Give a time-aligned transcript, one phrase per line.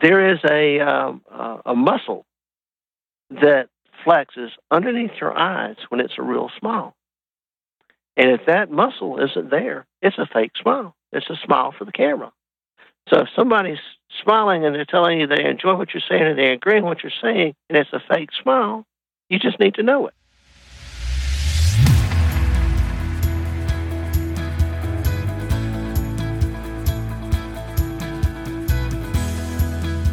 [0.00, 2.26] There is a, um, uh, a muscle
[3.30, 3.68] that
[4.04, 6.94] flexes underneath your eyes when it's a real smile.
[8.16, 10.94] And if that muscle isn't there, it's a fake smile.
[11.12, 12.32] It's a smile for the camera.
[13.08, 13.78] So if somebody's
[14.22, 17.02] smiling and they're telling you they enjoy what you're saying and they agree with what
[17.02, 18.86] you're saying, and it's a fake smile,
[19.28, 20.14] you just need to know it.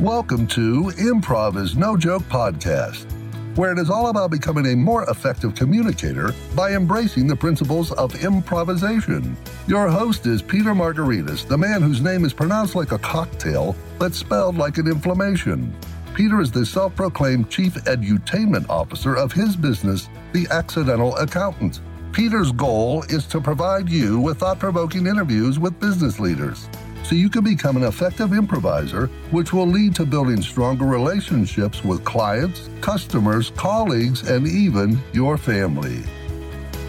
[0.01, 3.11] Welcome to Improv is No Joke podcast,
[3.57, 8.23] where it is all about becoming a more effective communicator by embracing the principles of
[8.23, 9.35] improvisation.
[9.65, 14.13] Your host is Peter Margaritis, the man whose name is pronounced like a cocktail but
[14.13, 15.75] spelled like an inflammation.
[16.13, 21.79] Peter is the self proclaimed chief edutainment officer of his business, The Accidental Accountant.
[22.11, 26.69] Peter's goal is to provide you with thought provoking interviews with business leaders
[27.07, 32.03] so you can become an effective improviser, which will lead to building stronger relationships with
[32.03, 36.03] clients, customers, colleagues, and even your family.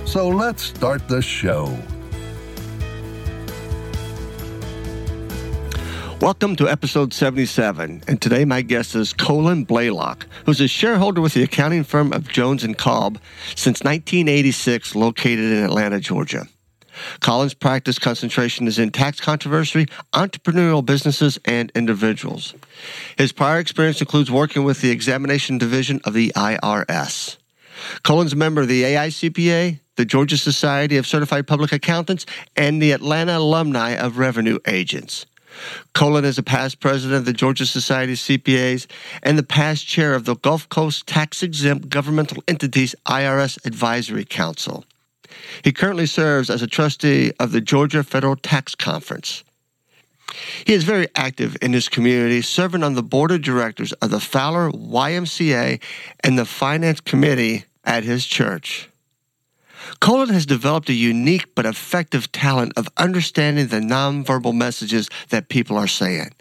[0.07, 1.67] So let's start the show.
[6.21, 11.35] Welcome to episode 77, and today my guest is Colin Blaylock, who's a shareholder with
[11.35, 13.21] the accounting firm of Jones & Kolb
[13.55, 16.49] since 1986, located in Atlanta, Georgia.
[17.21, 22.55] Colin's practice concentration is in tax controversy, entrepreneurial businesses, and individuals.
[23.17, 27.37] His prior experience includes working with the examination division of the IRS.
[28.03, 32.27] Colin's a member of the AICPA, the Georgia Society of Certified Public Accountants,
[32.57, 35.27] and the Atlanta Alumni of Revenue Agents.
[35.93, 38.87] Colin is a past president of the Georgia Society of CPAs
[39.23, 44.85] and the past chair of the Gulf Coast Tax Exempt Governmental Entities IRS Advisory Council.
[45.63, 49.45] He currently serves as a trustee of the Georgia Federal Tax Conference.
[50.67, 54.21] He is very active in his community, serving on the board of directors of the
[54.21, 55.81] Fowler YMCA
[56.23, 58.91] and the finance committee at his church.
[60.01, 65.77] Colin has developed a unique but effective talent of understanding the nonverbal messages that people
[65.77, 66.33] are saying.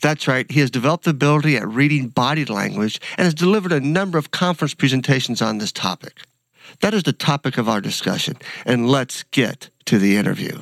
[0.00, 3.80] That's right, he has developed the ability at reading body language and has delivered a
[3.80, 6.20] number of conference presentations on this topic.
[6.80, 10.60] That is the topic of our discussion, and let's get to the interview.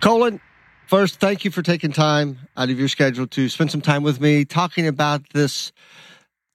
[0.00, 0.40] Colin,
[0.86, 4.20] first, thank you for taking time out of your schedule to spend some time with
[4.20, 5.72] me talking about this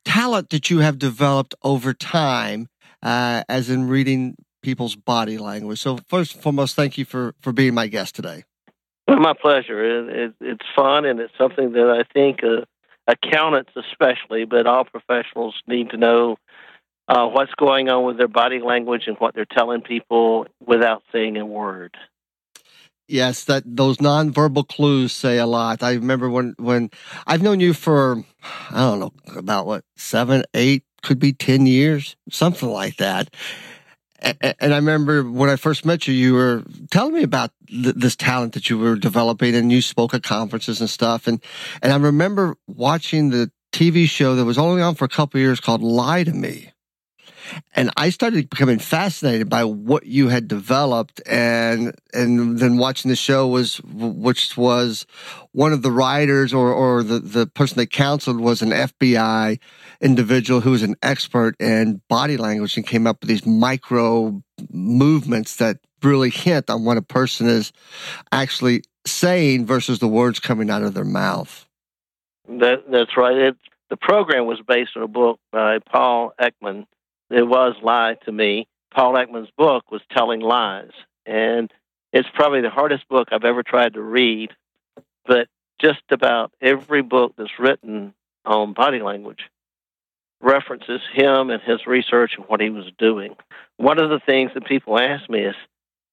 [0.06, 2.68] talent that you have developed over time,
[3.02, 5.80] uh, as in reading people's body language.
[5.80, 8.44] So, first and foremost, thank you for, for being my guest today.
[9.08, 9.84] My pleasure.
[9.84, 12.64] It, it, it's fun, and it's something that I think uh,
[13.08, 16.38] accountants especially, but all professionals need to know
[17.08, 21.38] uh, what's going on with their body language and what they're telling people without saying
[21.38, 21.96] a word.
[23.08, 25.84] Yes, that those nonverbal clues say a lot.
[25.84, 26.90] I remember when when
[27.28, 28.24] I've known you for
[28.72, 33.36] I don't know about what seven, eight, could be ten years, something like that.
[34.24, 38.16] And I remember when I first met you, you were telling me about th- this
[38.16, 41.28] talent that you were developing, and you spoke at conferences and stuff.
[41.28, 41.44] And
[41.82, 45.60] and I remember watching the TV show that was only on for a couple years
[45.60, 46.73] called Lie to Me.
[47.76, 53.16] And I started becoming fascinated by what you had developed, and and then watching the
[53.16, 55.06] show was which was
[55.52, 59.60] one of the writers or or the the person that counseled was an FBI
[60.02, 65.56] individual who was an expert in body language and came up with these micro movements
[65.58, 67.72] that really hint on what a person is
[68.32, 71.68] actually saying versus the words coming out of their mouth.
[72.48, 73.38] That that's right.
[73.38, 73.58] It,
[73.90, 76.86] the program was based on a book by Paul Ekman
[77.34, 78.68] it was Lie to Me.
[78.94, 80.92] Paul Ekman's book was Telling Lies.
[81.26, 81.72] And
[82.12, 84.52] it's probably the hardest book I've ever tried to read,
[85.26, 85.48] but
[85.82, 88.14] just about every book that's written
[88.46, 89.50] on body language
[90.42, 93.36] references him and his research and what he was doing.
[93.78, 95.56] One of the things that people ask me is,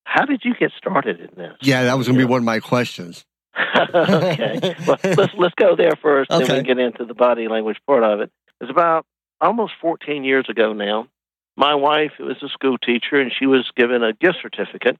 [0.04, 1.56] how did you get started in this?
[1.60, 3.24] Yeah, that was going to be one of my questions.
[3.78, 4.74] okay.
[4.86, 6.46] Well, let's let's go there first, okay.
[6.46, 8.30] then we get into the body language part of it.
[8.60, 9.04] It's about
[9.40, 11.08] almost 14 years ago now,
[11.56, 14.98] my wife was a school teacher and she was given a gift certificate.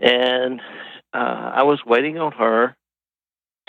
[0.00, 0.60] And
[1.12, 2.76] uh, I was waiting on her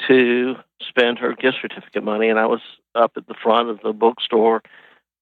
[0.07, 2.61] to spend her gift certificate money, and I was
[2.95, 4.61] up at the front of the bookstore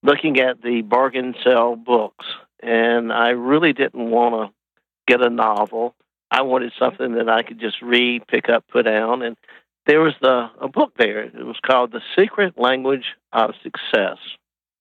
[0.03, 2.25] looking at the bargain sale books,
[2.61, 4.53] and I really didn't want to
[5.11, 5.95] get a novel.
[6.29, 9.37] I wanted something that I could just read, pick up, put down, and
[9.85, 11.23] there was the a book there.
[11.23, 14.17] It was called The Secret Language of Success: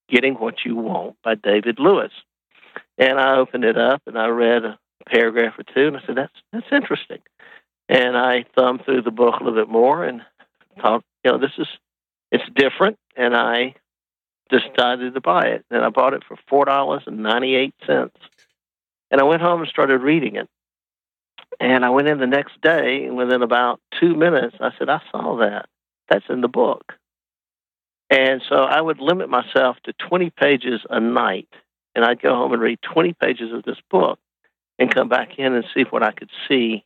[0.09, 2.11] Getting What You Want by David Lewis.
[2.97, 6.15] And I opened it up and I read a paragraph or two, and I said,
[6.15, 7.19] "That's that's interesting."
[7.89, 10.21] And I thumbed through the book a little bit more and
[10.81, 11.67] thought, you know, this is
[12.31, 13.75] it's different, and I
[14.49, 15.65] decided to buy it.
[15.71, 18.17] And I bought it for four dollars and ninety eight cents.
[19.11, 20.49] And I went home and started reading it.
[21.59, 25.01] And I went in the next day, and within about two minutes, I said, I
[25.11, 25.67] saw that.
[26.09, 26.93] That's in the book.
[28.09, 31.49] And so I would limit myself to 20 pages a night.
[31.95, 34.19] And I'd go home and read 20 pages of this book
[34.79, 36.85] and come back in and see what I could see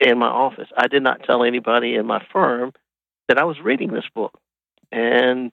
[0.00, 0.68] in my office.
[0.76, 2.72] I did not tell anybody in my firm
[3.28, 4.38] that I was reading this book.
[4.92, 5.50] And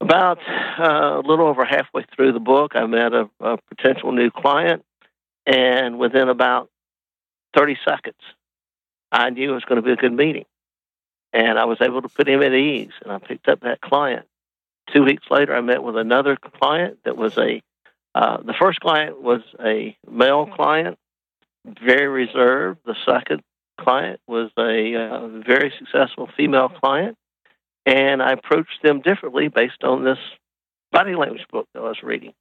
[0.00, 0.38] about
[0.78, 4.84] uh, a little over halfway through the book, I met a, a potential new client.
[5.46, 6.70] And within about
[7.56, 8.16] 30 seconds,
[9.12, 10.44] I knew it was going to be a good meeting.
[11.36, 14.24] And I was able to put him at ease, and I picked up that client.
[14.90, 17.62] Two weeks later, I met with another client that was a,
[18.14, 20.96] uh, the first client was a male client,
[21.84, 22.80] very reserved.
[22.86, 23.42] The second
[23.78, 27.18] client was a uh, very successful female client.
[27.84, 30.18] And I approached them differently based on this
[30.90, 32.32] body language book that I was reading.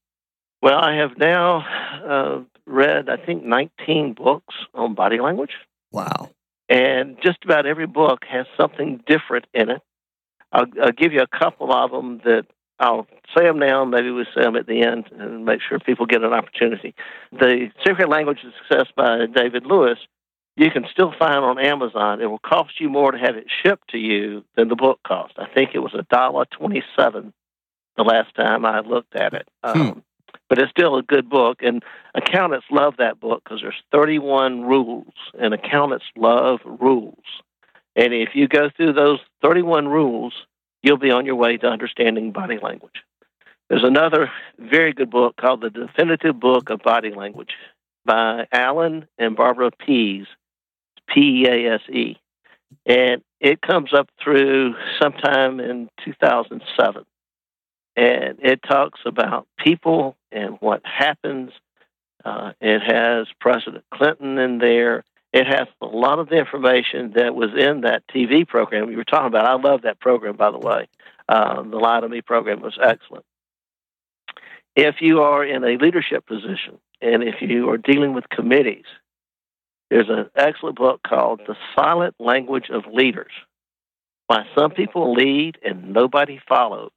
[0.61, 1.65] Well, I have now
[2.07, 5.51] uh, read, I think, 19 books on body language.
[5.91, 6.29] Wow.
[6.67, 9.81] And just about every book has something different in it.
[10.51, 12.45] I'll, I'll give you a couple of them that
[12.79, 13.07] I'll
[13.37, 16.23] say them now, maybe we'll say them at the end and make sure people get
[16.23, 16.93] an opportunity.
[17.31, 19.97] The Secret Language of Success by David Lewis,
[20.57, 22.21] you can still find on Amazon.
[22.21, 25.33] It will cost you more to have it shipped to you than the book cost.
[25.37, 27.33] I think it was a dollar twenty-seven
[27.97, 29.47] the last time I looked at it.
[29.63, 29.81] Hmm.
[29.81, 30.03] Um,
[30.49, 31.61] but it's still a good book.
[31.61, 31.83] And
[32.13, 37.23] accountants love that book because there's 31 rules, and accountants love rules.
[37.95, 40.33] And if you go through those 31 rules,
[40.83, 43.03] you'll be on your way to understanding body language.
[43.69, 47.53] There's another very good book called The Definitive Book of Body Language
[48.05, 50.27] by Alan and Barbara Pease,
[51.07, 52.17] P E A S E.
[52.85, 57.05] And it comes up through sometime in 2007
[57.95, 61.51] and it talks about people and what happens.
[62.23, 65.03] Uh, it has President Clinton in there.
[65.33, 69.03] It has a lot of the information that was in that TV program you were
[69.03, 69.45] talking about.
[69.45, 70.87] I love that program, by the way.
[71.27, 73.25] Uh, the Lie to Me program was excellent.
[74.75, 78.85] If you are in a leadership position and if you are dealing with committees,
[79.89, 83.31] there's an excellent book called The Silent Language of Leaders
[84.27, 86.91] Why Some People Lead and Nobody Follows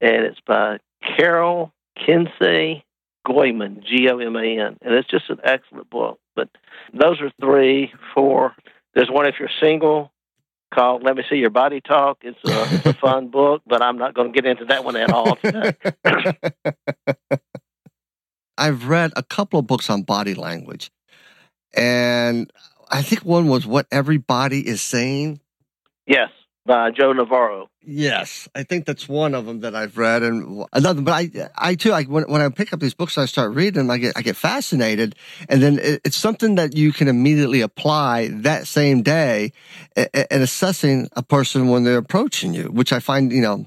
[0.00, 0.78] and it's by
[1.16, 1.72] Carol
[2.04, 2.84] Kinsey
[3.26, 6.18] Goman, G O M A N, and it's just an excellent book.
[6.34, 6.48] But
[6.92, 8.54] those are three, four.
[8.94, 10.12] There's one if you're single
[10.72, 13.98] called "Let Me See Your Body Talk." It's a, it's a fun book, but I'm
[13.98, 15.74] not going to get into that one at all today.
[18.58, 20.90] I've read a couple of books on body language,
[21.74, 22.50] and
[22.90, 25.40] I think one was "What Everybody Is Saying."
[26.06, 26.30] Yes
[26.66, 27.70] by Joe Navarro.
[27.82, 31.00] Yes, I think that's one of them that I've read, and another.
[31.00, 33.90] But I, I too, when, when I pick up these books, I start reading them.
[33.90, 35.14] I get, I get fascinated,
[35.48, 39.52] and then it, it's something that you can immediately apply that same day,
[39.94, 43.66] and assessing a person when they're approaching you, which I find, you know,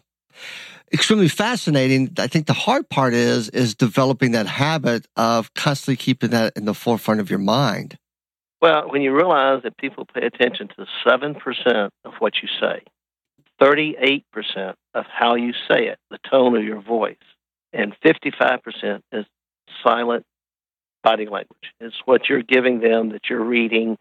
[0.91, 2.13] extremely fascinating.
[2.17, 6.65] I think the hard part is is developing that habit of constantly keeping that in
[6.65, 7.97] the forefront of your mind.
[8.61, 12.83] Well, when you realize that people pay attention to 7% of what you say,
[13.61, 14.23] 38%
[14.93, 17.15] of how you say it, the tone of your voice,
[17.71, 19.25] and 55% is
[19.83, 20.25] silent
[21.03, 21.73] body language.
[21.79, 23.97] It's what you're giving them that you're reading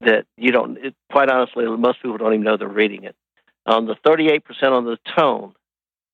[0.00, 3.16] that you don't, it, quite honestly, most people don't even know they're reading it.
[3.66, 5.54] On the 38% on the tone,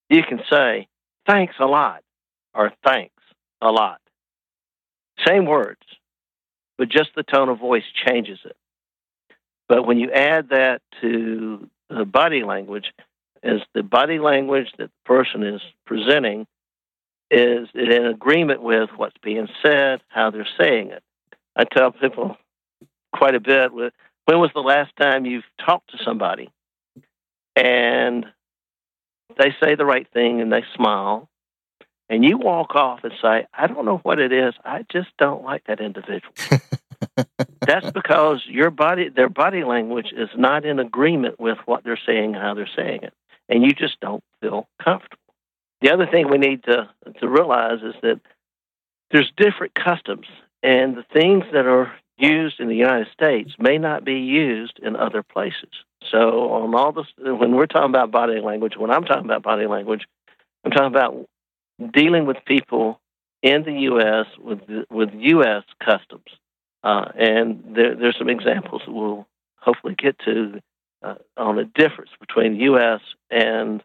[0.08, 0.88] you can say,
[1.26, 2.02] thanks a lot,
[2.54, 3.14] or thanks
[3.60, 4.00] a lot.
[5.26, 5.80] Same words,
[6.78, 8.56] but just the tone of voice changes it.
[9.68, 12.86] But when you add that to the body language,
[13.42, 16.46] as the body language that the person is presenting
[17.30, 21.02] is in agreement with what's being said, how they're saying it.
[21.56, 22.36] I tell people
[23.14, 26.50] quite a bit when was the last time you've talked to somebody
[27.54, 28.26] and
[29.38, 31.28] they say the right thing and they smile
[32.08, 34.54] and you walk off and say, I don't know what it is.
[34.64, 36.32] I just don't like that individual.
[37.66, 42.34] That's because your body, their body language is not in agreement with what they're saying,
[42.34, 43.14] and how they're saying it,
[43.48, 45.18] and you just don't feel comfortable.
[45.80, 46.88] The other thing we need to
[47.20, 48.20] to realize is that
[49.10, 50.26] there's different customs,
[50.62, 54.96] and the things that are used in the United States may not be used in
[54.96, 55.70] other places.
[56.10, 59.66] So, on all this, when we're talking about body language, when I'm talking about body
[59.66, 60.02] language,
[60.64, 61.28] I'm talking about
[61.92, 63.00] dealing with people
[63.42, 64.26] in the U.S.
[64.38, 65.64] with with U.S.
[65.84, 66.24] customs,
[66.82, 69.26] uh, and there, there's some examples that we'll
[69.56, 70.60] hopefully get to
[71.02, 73.00] uh, on the difference between U.S.
[73.30, 73.82] and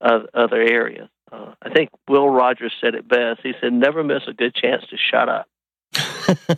[0.00, 1.08] uh, other areas.
[1.30, 3.40] Uh, I think Will Rogers said it best.
[3.42, 5.48] He said, "Never miss a good chance to shut up."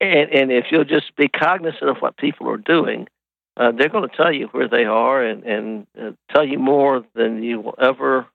[0.00, 3.06] and, and if you'll just be cognizant of what people are doing,
[3.60, 7.04] uh, they're going to tell you where they are and, and uh, tell you more
[7.14, 8.26] than you will ever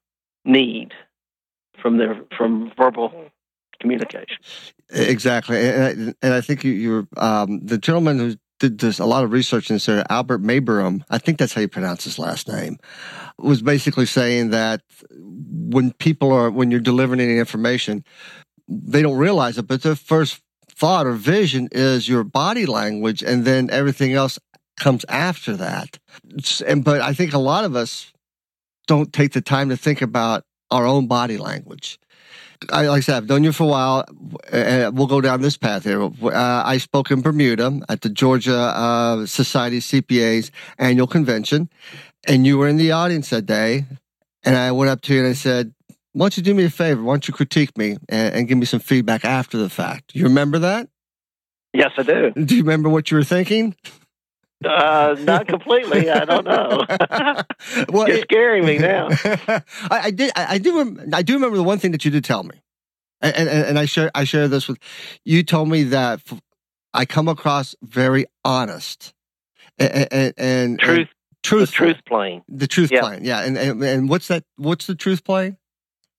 [0.45, 0.93] need
[1.81, 3.11] from their from verbal
[3.79, 4.37] communication.
[4.91, 5.83] Exactly, and
[6.21, 9.31] I, and I think you, you're um, the gentleman who did this a lot of
[9.31, 12.77] research in this area, Albert Maybaum, I think that's how you pronounce his last name,
[13.37, 18.05] was basically saying that when people are when you're delivering any information,
[18.67, 20.41] they don't realize it, but their first
[20.75, 24.37] thought or vision is your body language, and then everything else
[24.77, 25.99] comes after that.
[26.65, 28.11] And but I think a lot of us
[28.87, 31.99] don't take the time to think about our own body language.
[32.71, 34.05] I, like I said, I've known you for a while,
[34.51, 36.01] and we'll go down this path here.
[36.01, 41.69] Uh, I spoke in Bermuda at the Georgia uh, Society CPAs annual convention,
[42.27, 43.85] and you were in the audience that day.
[44.43, 45.73] And I went up to you and I said,
[46.13, 47.03] "Why don't you do me a favor?
[47.03, 50.23] Why don't you critique me and, and give me some feedback after the fact?" You
[50.23, 50.87] remember that?
[51.73, 52.31] Yes, I do.
[52.31, 53.75] Do you remember what you were thinking?
[54.65, 56.09] Uh, not completely.
[56.09, 56.85] I don't know.
[57.89, 59.09] well, You're scaring me now.
[59.23, 60.31] I, I, did.
[60.35, 60.97] I, I do.
[61.13, 62.61] I do remember the one thing that you did tell me,
[63.21, 64.11] and, and, and I share.
[64.15, 64.79] I share this with
[65.23, 65.43] you.
[65.43, 66.21] Told me that
[66.93, 69.13] I come across very honest
[69.77, 71.09] and, and, and truth.
[71.43, 71.71] truth.
[71.71, 72.43] truth plane.
[72.47, 73.01] The truth yeah.
[73.01, 73.23] plane.
[73.23, 73.43] Yeah.
[73.43, 74.43] And, and and what's that?
[74.57, 75.57] What's the truth plane?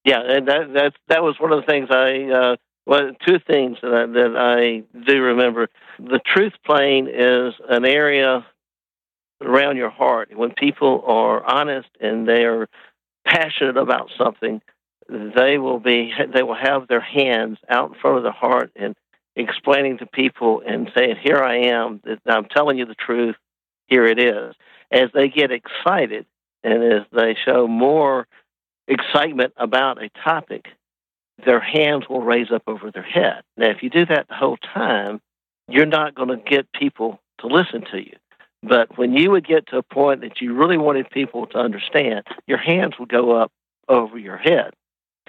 [0.04, 2.30] Yeah, and that that that was one of the things I.
[2.30, 5.68] Uh, well, two things that I, that I do remember.
[5.98, 8.46] The truth plane is an area
[9.40, 10.34] around your heart.
[10.34, 12.68] When people are honest and they are
[13.26, 14.60] passionate about something,
[15.08, 18.94] they will be they will have their hands out in front of the heart and
[19.36, 22.00] explaining to people and saying, "Here I am.
[22.26, 23.36] I'm telling you the truth.
[23.86, 24.54] Here it is."
[24.90, 26.26] As they get excited
[26.62, 28.26] and as they show more
[28.88, 30.68] excitement about a topic,
[31.44, 33.42] their hands will raise up over their head.
[33.56, 35.20] Now, if you do that the whole time,
[35.68, 38.16] you're not going to get people to listen to you.
[38.62, 42.24] But when you would get to a point that you really wanted people to understand,
[42.46, 43.52] your hands would go up
[43.88, 44.74] over your head.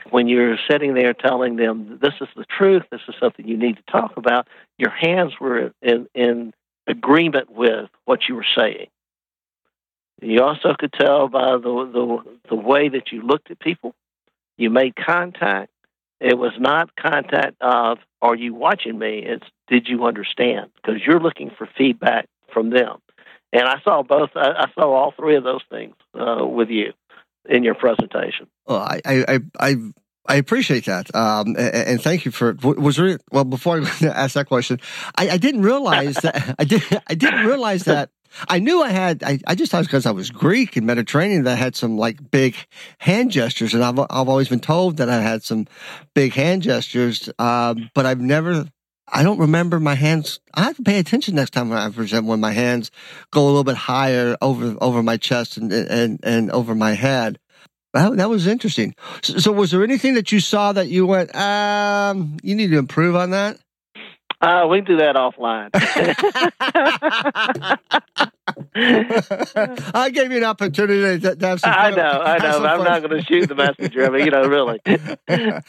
[0.09, 3.77] When you're sitting there telling them, this is the truth, this is something you need
[3.77, 6.53] to talk about, your hands were in, in
[6.87, 8.87] agreement with what you were saying.
[10.21, 13.93] You also could tell by the, the, the way that you looked at people.
[14.57, 15.71] You made contact.
[16.19, 19.23] It was not contact of, are you watching me?
[19.25, 20.71] It's, did you understand?
[20.75, 22.97] Because you're looking for feedback from them.
[23.53, 26.93] And I saw both, I, I saw all three of those things uh, with you
[27.47, 28.47] in your presentation.
[28.65, 29.75] Well, I, I, I,
[30.27, 32.53] I appreciate that, um, and, and, thank you for.
[32.61, 34.79] Was there well before I ask that question?
[35.15, 36.83] I, I didn't realize that I did.
[37.07, 38.09] I didn't realize that
[38.47, 41.53] I knew I had, I, I just thought because I was Greek and Mediterranean that
[41.53, 42.55] I had some like big
[42.99, 43.73] hand gestures.
[43.73, 45.67] And I've, I've always been told that I had some
[46.13, 47.29] big hand gestures.
[47.39, 48.67] Um, but I've never,
[49.07, 50.39] I don't remember my hands.
[50.53, 52.91] I have to pay attention next time when I present when my hands
[53.31, 57.39] go a little bit higher over, over my chest and, and, and over my head.
[57.93, 58.95] That, that was interesting.
[59.23, 62.77] So, so was there anything that you saw that you went, um, you need to
[62.77, 63.57] improve on that?
[64.39, 65.69] Uh, we can do that offline.
[69.95, 71.73] I gave you an opportunity to, to have some.
[71.73, 72.63] I know, I know.
[72.63, 74.05] I'm not going to shoot the messenger.
[74.05, 74.79] I mean, you know, really.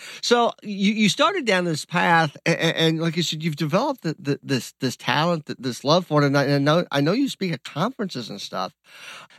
[0.21, 4.15] so you, you started down this path, and, and like you said, you've developed the,
[4.19, 6.27] the, this this talent, this love for it.
[6.27, 8.75] And I, and I, know I know you speak at conferences and stuff.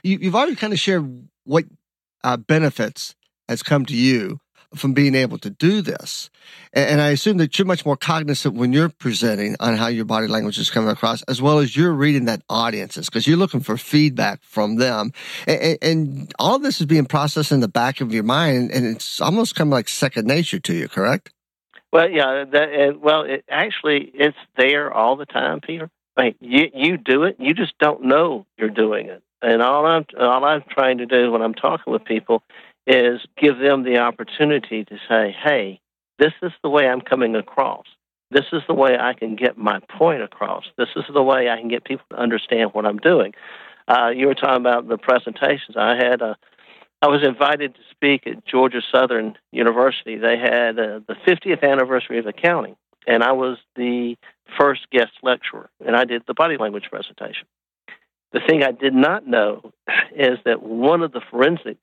[0.02, 1.66] You, have already kind of shared what
[2.24, 3.16] uh, benefits
[3.48, 4.40] has come to you
[4.76, 6.30] from being able to do this.
[6.74, 10.28] And I assume that you're much more cognizant when you're presenting on how your body
[10.28, 13.78] language is coming across, as well as you're reading that audiences, because you're looking for
[13.78, 15.12] feedback from them.
[15.48, 19.20] And, and, all this is being processed in the back of your mind, and it's
[19.20, 21.32] almost kind of like second nature to you, correct?
[21.92, 22.46] Well, yeah.
[22.52, 25.90] That, well, it, actually, it's there all the time, Peter.
[26.18, 27.38] I mean, you you do it.
[27.40, 29.24] You just don't know you're doing it.
[29.42, 32.44] And all I'm all I'm trying to do when I'm talking with people
[32.90, 35.80] is give them the opportunity to say, hey,
[36.18, 37.86] this is the way I'm coming across.
[38.32, 40.66] This is the way I can get my point across.
[40.78, 43.34] This is the way I can get people to understand what I'm doing.
[43.88, 45.78] Uh, you were talking about the presentations.
[45.78, 46.36] I had a,
[47.02, 50.18] I was invited to speak at Georgia Southern University.
[50.18, 52.76] They had uh, the 50th anniversary of accounting,
[53.08, 54.16] and I was the
[54.60, 57.48] first guest lecturer, and I did the body language presentation.
[58.32, 59.74] The thing I did not know
[60.16, 61.78] is that one of the forensic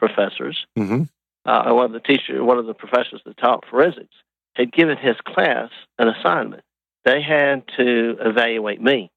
[0.00, 1.02] professors, Mm-hmm.
[1.48, 4.14] uh, one of the teachers, one of the professors that taught forensics,
[4.56, 6.64] had given his class an assignment.
[7.04, 9.10] They had to evaluate me.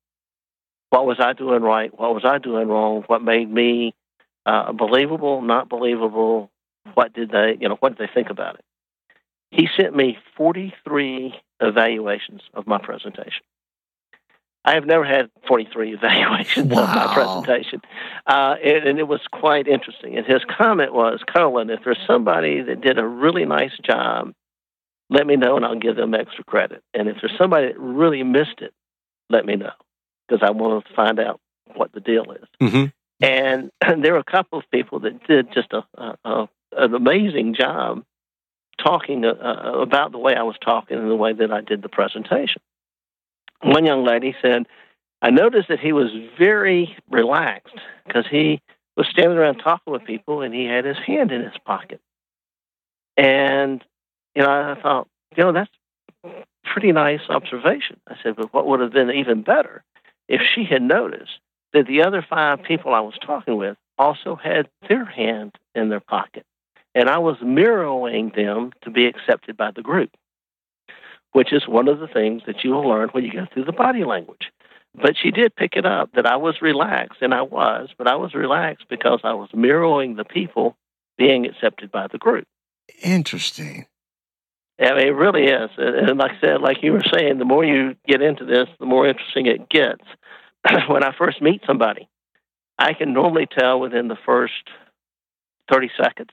[0.89, 1.91] What was I doing right?
[1.97, 3.03] What was I doing wrong?
[3.07, 3.95] What made me
[4.45, 5.41] uh, believable?
[5.41, 6.51] Not believable?
[6.93, 8.65] What did they, you know, what did they think about it?
[9.51, 13.43] He sent me 43 evaluations of my presentation.
[14.65, 17.81] I have never had 43 evaluations of my presentation.
[18.25, 20.17] Uh, and, and it was quite interesting.
[20.17, 24.33] And his comment was, Colin, if there's somebody that did a really nice job,
[25.09, 26.81] let me know and I'll give them extra credit.
[26.93, 28.73] And if there's somebody that really missed it,
[29.29, 29.73] let me know
[30.27, 31.39] because I want to find out
[31.75, 32.47] what the deal is.
[32.61, 32.85] Mm-hmm.
[33.21, 33.71] And
[34.03, 38.03] there were a couple of people that did just a, a, a an amazing job
[38.83, 41.81] talking uh, uh, about the way I was talking and the way that I did
[41.81, 42.61] the presentation.
[43.63, 44.65] One young lady said,
[45.21, 48.61] I noticed that he was very relaxed because he
[48.97, 52.01] was standing around talking with people and he had his hand in his pocket.
[53.15, 53.83] And,
[54.35, 55.71] you know, I thought, you know, that's
[56.65, 57.99] pretty nice observation.
[58.07, 59.83] I said, but what would have been even better
[60.27, 61.39] if she had noticed
[61.73, 65.99] that the other five people I was talking with also had their hand in their
[65.99, 66.45] pocket.
[66.95, 70.11] And I was mirroring them to be accepted by the group,
[71.33, 73.71] which is one of the things that you will learn when you go through the
[73.71, 74.51] body language.
[74.95, 78.15] But she did pick it up that I was relaxed, and I was, but I
[78.15, 80.77] was relaxed because I was mirroring the people
[81.17, 82.45] being accepted by the group.
[83.01, 83.87] Interesting.
[84.79, 85.69] I mean, it really is.
[85.77, 88.85] And like I said, like you were saying, the more you get into this, the
[88.85, 90.03] more interesting it gets.
[90.87, 92.07] when I first meet somebody,
[92.77, 94.69] I can normally tell within the first
[95.71, 96.31] 30 seconds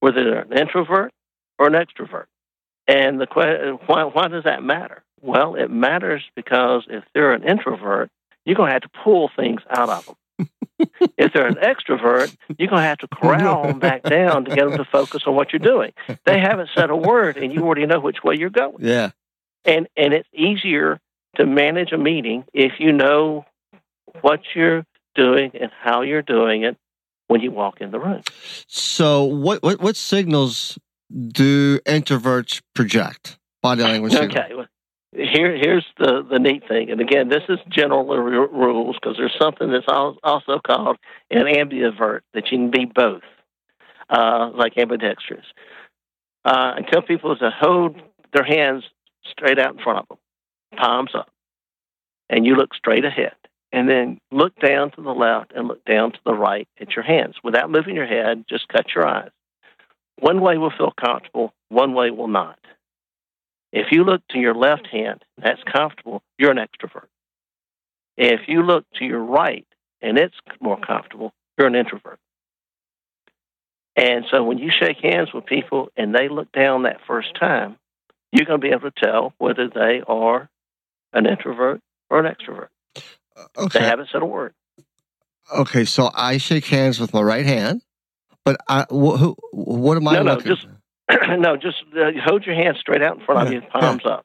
[0.00, 1.12] whether they're an introvert
[1.58, 2.26] or an extrovert.
[2.90, 5.04] And the question, why, why does that matter?
[5.20, 8.10] Well, it matters because if they're an introvert,
[8.44, 10.48] you're going to have to pull things out of them.
[11.16, 14.68] if they're an extrovert, you're going to have to corral them back down to get
[14.68, 15.92] them to focus on what you're doing.
[16.24, 18.78] They haven't said a word, and you already know which way you're going.
[18.80, 19.10] Yeah.
[19.64, 20.98] And and it's easier
[21.36, 23.44] to manage a meeting if you know
[24.22, 26.76] what you're doing and how you're doing it
[27.28, 28.22] when you walk in the room.
[28.66, 30.78] So, what what what signals
[31.10, 33.38] do introverts project?
[33.62, 34.14] Body language.
[34.14, 34.52] Okay.
[35.12, 39.34] Here, here's the, the neat thing, and again, this is general r- rules because there's
[39.40, 40.98] something that's al- also called
[41.32, 43.22] an ambivert that you can be both,
[44.08, 45.44] uh, like ambidextrous.
[46.44, 48.00] Uh, I tell people to hold
[48.32, 48.84] their hands
[49.28, 50.18] straight out in front of them,
[50.78, 51.28] palms up,
[52.28, 53.34] and you look straight ahead,
[53.72, 57.04] and then look down to the left and look down to the right at your
[57.04, 58.44] hands without moving your head.
[58.48, 59.30] Just cut your eyes.
[60.20, 62.58] One way will feel comfortable, one way will not.
[63.72, 67.06] If you look to your left hand, that's comfortable, you're an extrovert.
[68.16, 69.66] If you look to your right
[70.02, 72.18] and it's more comfortable, you're an introvert.
[73.96, 77.76] And so when you shake hands with people and they look down that first time,
[78.32, 80.48] you're going to be able to tell whether they are
[81.12, 82.68] an introvert or an extrovert.
[83.36, 83.80] Uh, okay.
[83.80, 84.54] They haven't said a word.
[85.56, 85.84] Okay.
[85.84, 87.82] So I shake hands with my right hand,
[88.52, 90.54] but I wh- who, what am I No, no, looking?
[90.56, 90.66] just-
[91.38, 94.24] no, just uh, hold your hands straight out in front of you, palms up.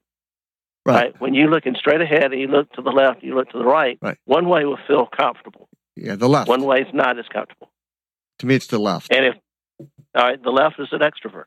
[0.85, 1.19] right.
[1.19, 3.65] When you're looking straight ahead and you look to the left, you look to the
[3.65, 4.17] right, Right.
[4.25, 5.67] one way will feel comfortable.
[5.95, 6.47] Yeah, the left.
[6.47, 7.69] One way is not as comfortable.
[8.39, 9.11] to me, it's the left.
[9.11, 9.35] And if,
[10.15, 11.45] all right, the left is an extrovert.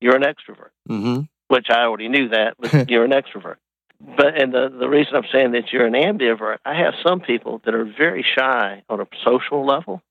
[0.00, 1.22] You're an extrovert, Mm-hmm.
[1.48, 3.56] which I already knew that, but you're an extrovert.
[4.00, 7.60] But and the the reason I'm saying that you're an ambivert, I have some people
[7.64, 10.02] that are very shy on a social level,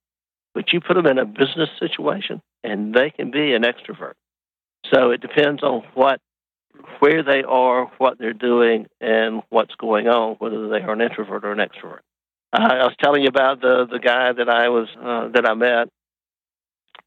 [0.57, 4.13] but you put them in a business situation and they can be an extrovert.
[4.91, 6.19] So it depends on what
[6.97, 11.45] where they are, what they're doing, and what's going on, whether they are an introvert
[11.45, 11.99] or an extrovert.
[12.51, 15.89] I was telling you about the the guy that I was uh, that I met,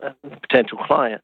[0.00, 1.22] a potential client.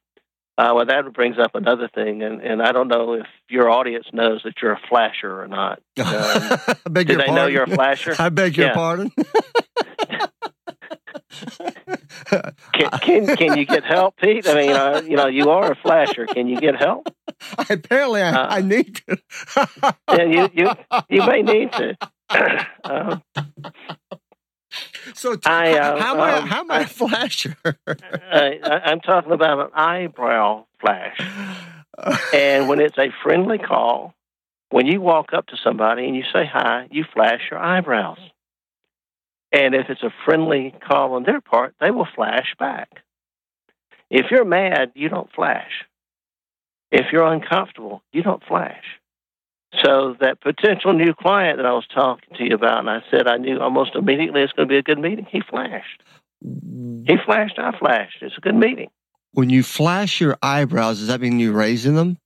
[0.57, 4.07] Uh, well, that brings up another thing, and, and I don't know if your audience
[4.11, 5.79] knows that you're a flasher or not.
[5.97, 7.35] Um, I beg do your they pardon.
[7.35, 8.15] know you're a flasher?
[8.19, 8.73] I beg your Yeah.
[8.73, 9.11] pardon.
[12.73, 14.47] Can, can can you get help, Pete?
[14.47, 16.25] I mean, uh, you know, you are a flasher.
[16.25, 17.07] Can you get help?
[17.69, 19.17] Apparently, I, Uh, I need to.
[20.11, 20.69] Yeah, you you
[21.09, 21.97] you may need to.
[22.85, 23.21] um,
[25.13, 26.31] so, t- I, uh, how am I?
[26.37, 27.55] um, How am I a flasher?
[27.65, 31.19] I, I- I'm talking about an eyebrow flash.
[32.33, 34.13] and when it's a friendly call,
[34.69, 38.19] when you walk up to somebody and you say hi, you flash your eyebrows.
[39.51, 42.89] And if it's a friendly call on their part, they will flash back.
[44.09, 45.71] If you're mad, you don't flash.
[46.91, 48.83] If you're uncomfortable, you don't flash.
[49.83, 53.27] So that potential new client that I was talking to you about, and I said
[53.27, 56.01] I knew almost immediately it's going to be a good meeting, he flashed.
[56.41, 58.17] He flashed, I flashed.
[58.21, 58.89] It's a good meeting.
[59.33, 62.17] When you flash your eyebrows, does that mean you're raising them?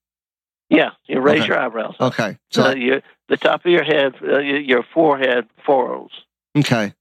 [0.69, 1.47] Yeah, you raise Okay.
[1.47, 1.95] your eyebrows.
[1.99, 2.13] up.
[2.13, 2.37] Okay.
[2.51, 6.11] So So your, the top of your head, uh, your your forehead furrows.
[6.57, 6.93] okay.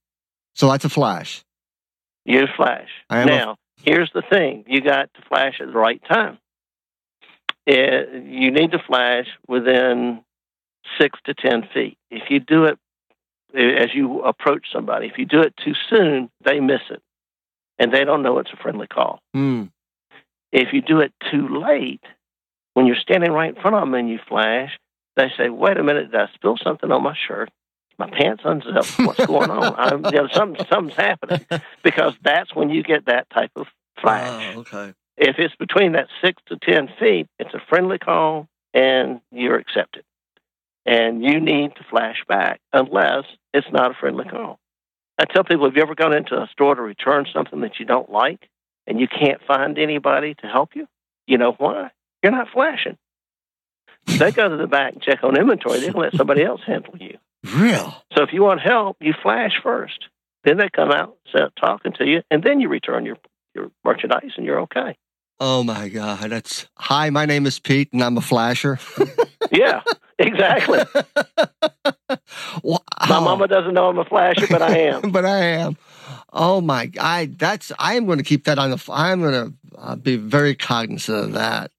[0.53, 1.43] So that's a flash.
[2.25, 2.89] You flash.
[3.09, 6.37] Am a- now, here's the thing: you got to flash at the right time.
[7.65, 10.23] It, you need to flash within
[10.99, 11.97] six to ten feet.
[12.09, 12.79] If you do it
[13.55, 17.01] eh, as you approach somebody, if you do it too soon, they miss it,
[17.79, 19.19] and they don't know it's a friendly call.
[19.33, 19.65] Hmm.
[20.51, 22.03] If you do it too late,
[22.73, 24.77] when you're standing right in front of them and you flash,
[25.15, 27.49] they say, "Wait a minute, did I spill something on my shirt?
[28.01, 28.97] My pants unzipped.
[28.99, 29.75] What's going on?
[29.77, 31.45] I'm, you know, something, something's happening."
[31.83, 33.67] Because that's when you get that type of
[34.01, 34.55] flash.
[34.55, 34.93] Oh, okay.
[35.17, 40.03] If it's between that six to ten feet, it's a friendly call and you're accepted.
[40.85, 44.59] And you need to flash back unless it's not a friendly call.
[45.19, 47.85] I tell people, have you ever gone into a store to return something that you
[47.85, 48.49] don't like
[48.87, 50.87] and you can't find anybody to help you?
[51.27, 51.91] You know why?
[52.23, 52.97] You're not flashing.
[54.07, 55.79] They go to the back and check on inventory.
[55.79, 57.19] They can let somebody else handle you.
[57.43, 58.03] Real.
[58.15, 60.05] So if you want help, you flash first.
[60.43, 63.17] Then they come out, start talking to you, and then you return your,
[63.53, 64.97] your merchandise and you're okay.
[65.39, 66.29] Oh my God.
[66.29, 67.09] That's hi.
[67.09, 68.79] My name is Pete, and I'm a flasher.
[69.51, 69.81] Yeah,
[70.17, 70.79] exactly.
[72.63, 72.79] Wow.
[73.07, 75.01] My mama doesn't know I'm a flasher, but I am.
[75.11, 75.77] but I am.
[76.31, 76.91] Oh my!
[76.99, 78.83] I that's I am going to keep that on the.
[78.91, 81.71] I'm going to uh, be very cognizant of that.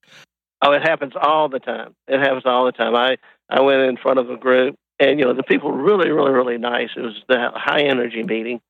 [0.62, 1.94] Oh, it happens all the time.
[2.08, 2.94] It happens all the time.
[2.94, 6.10] I I went in front of a group, and you know the people were really,
[6.10, 6.90] really, really nice.
[6.96, 8.60] It was the high energy meeting,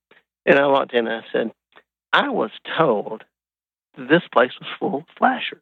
[0.46, 1.52] and I walked in and I said,
[2.12, 3.24] I was told
[3.96, 5.60] this place was full of flashers.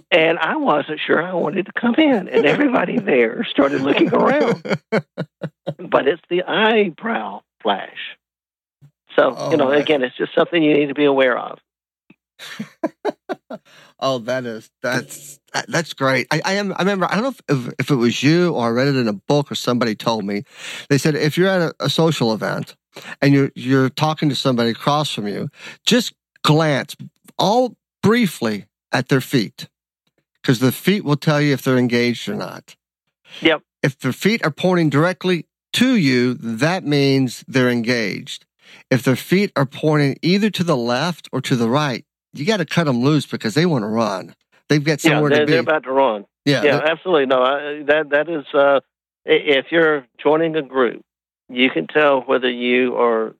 [0.10, 2.28] and I wasn't sure I wanted to come in.
[2.28, 4.62] And everybody there started looking around.
[4.90, 8.16] but it's the eyebrow flash.
[9.16, 11.58] So, Oh, you know, again, it's just something you need to be aware of.
[14.04, 16.26] Oh, that is that's that, that's great.
[16.32, 16.72] I, I am.
[16.72, 17.06] I remember.
[17.06, 19.12] I don't know if, if if it was you or I read it in a
[19.12, 20.42] book or somebody told me.
[20.88, 22.74] They said if you're at a, a social event
[23.20, 25.50] and you're you're talking to somebody across from you,
[25.86, 26.96] just glance
[27.38, 29.68] all briefly at their feet
[30.42, 32.74] because the feet will tell you if they're engaged or not.
[33.40, 33.62] Yep.
[33.84, 38.46] If their feet are pointing directly to you, that means they're engaged.
[38.90, 42.58] If their feet are pointing either to the left or to the right, you got
[42.58, 44.34] to cut them loose because they want to run.
[44.68, 45.52] They've got Yeah, somewhere they're, to be.
[45.52, 46.24] they're about to run.
[46.44, 47.26] yeah, Yeah, absolutely.
[47.26, 48.44] No, I, that that is.
[48.54, 48.80] Uh,
[49.24, 51.02] if you're joining a group,
[51.48, 53.34] you can tell whether you are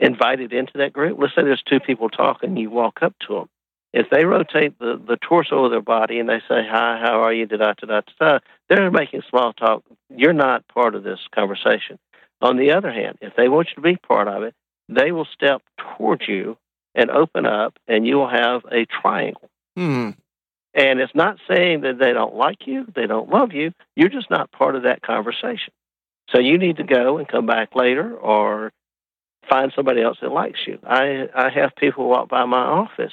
[0.00, 1.18] invited into that group.
[1.20, 2.56] Let's say there's two people talking.
[2.56, 3.48] You walk up to them.
[3.92, 7.32] If they rotate the, the torso of their body and they say, "Hi, how are
[7.32, 8.38] you?" Da da da da da.
[8.68, 9.84] They're making small talk.
[10.08, 11.98] You're not part of this conversation.
[12.40, 14.54] On the other hand, if they want you to be part of it,
[14.88, 15.62] they will step
[15.96, 16.56] towards you
[16.94, 19.50] and open up, and you will have a triangle.
[19.76, 20.10] Hmm.
[20.74, 23.72] And it's not saying that they don't like you, they don't love you.
[23.94, 25.72] You're just not part of that conversation.
[26.30, 28.72] So you need to go and come back later or
[29.48, 30.78] find somebody else that likes you.
[30.84, 33.12] I, I have people walk by my office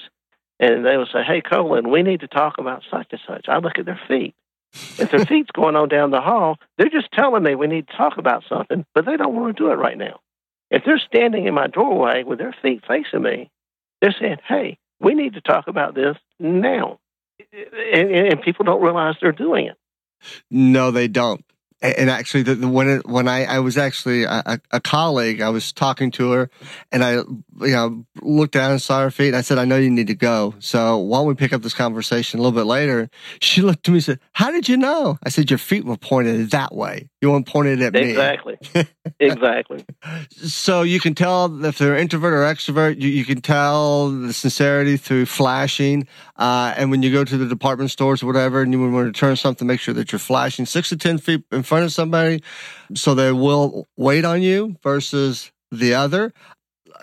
[0.59, 3.45] and they will say, Hey, Colin, we need to talk about such and such.
[3.47, 4.33] I look at their feet.
[4.73, 7.97] If their feet's going on down the hall, they're just telling me we need to
[7.97, 10.19] talk about something, but they don't want to do it right now.
[10.69, 13.49] If they're standing in my doorway with their feet facing me,
[14.01, 16.99] they're saying, Hey, we need to talk about this now
[17.93, 19.77] and, and people don't realize they're doing it.
[20.49, 21.43] No, they don't.
[21.81, 25.49] And actually, the, the, when it, when I, I was actually a, a, colleague, I
[25.49, 26.49] was talking to her,
[26.91, 29.77] and I you know looked down and saw her feet, and I said, "I know
[29.77, 30.53] you need to go.
[30.59, 33.91] So why don't we pick up this conversation a little bit later?" She looked at
[33.91, 37.09] me and said, "How did you know?" I said, "Your feet were pointed that way.
[37.19, 38.59] You weren't pointed at me." Exactly.
[39.19, 39.83] exactly.
[40.29, 43.01] So you can tell if they're introvert or extrovert.
[43.01, 46.07] You, you can tell the sincerity through flashing.
[46.41, 49.03] Uh, and when you go to the department stores or whatever, and you want to
[49.03, 52.41] return something, make sure that you're flashing six to ten feet in front of somebody,
[52.95, 56.33] so they will wait on you versus the other.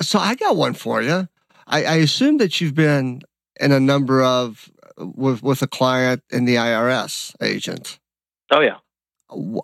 [0.00, 1.28] So I got one for you.
[1.68, 3.22] I, I assume that you've been
[3.60, 8.00] in a number of with with a client in the IRS agent.
[8.50, 8.78] Oh yeah.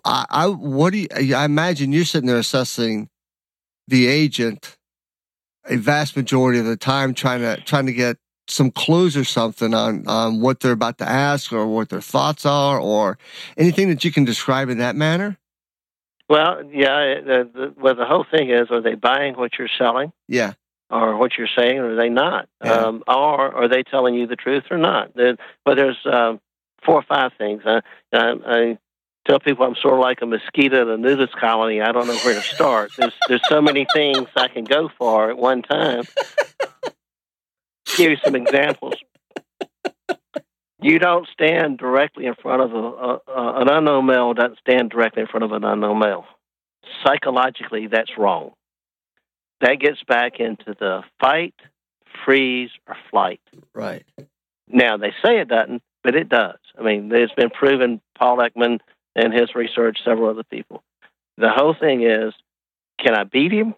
[0.05, 3.09] I, I what do you, I imagine you're sitting there assessing
[3.89, 4.77] the agent
[5.65, 8.15] a vast majority of the time trying to trying to get
[8.47, 12.45] some clues or something on, on what they're about to ask or what their thoughts
[12.45, 13.17] are or
[13.57, 15.37] anything that you can describe in that manner?
[16.29, 17.21] Well, yeah.
[17.21, 20.11] The, the, well, the whole thing is: are they buying what you're selling?
[20.27, 20.53] Yeah.
[20.89, 22.47] Or what you're saying, or are they not?
[22.63, 22.71] Yeah.
[22.71, 25.15] Um, or are they telling you the truth or not?
[25.15, 26.39] There, but there's um,
[26.85, 27.63] four or five things.
[27.65, 27.81] I,
[28.13, 28.77] I, I
[29.27, 31.81] tell people I'm sort of like a mosquito in a nudist colony.
[31.81, 32.91] I don't know where to start.
[32.97, 36.03] There's there's so many things I can go for at one time.
[37.97, 38.95] Give you some examples.
[40.81, 44.33] You don't stand directly in front of a, a, a an unknown male.
[44.33, 46.25] Doesn't stand directly in front of an unknown male.
[47.03, 48.51] Psychologically, that's wrong.
[49.61, 51.55] That gets back into the fight,
[52.23, 53.41] freeze, or flight.
[53.73, 54.05] Right.
[54.67, 56.57] Now they say it doesn't, but it does.
[56.77, 58.01] I mean, it's been proven.
[58.17, 58.79] Paul Ekman
[59.15, 60.83] and his research, several other people.
[61.37, 62.33] The whole thing is,
[62.99, 63.73] can I beat him?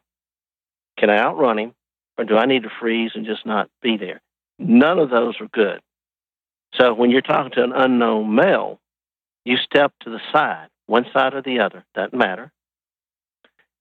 [0.98, 1.74] Can I outrun him?
[2.17, 4.21] Or do I need to freeze and just not be there?
[4.60, 5.82] None of those are good.
[6.73, 8.80] So when you're talking to an unknown male,
[9.45, 12.51] you step to the side, one side or the other, doesn't matter,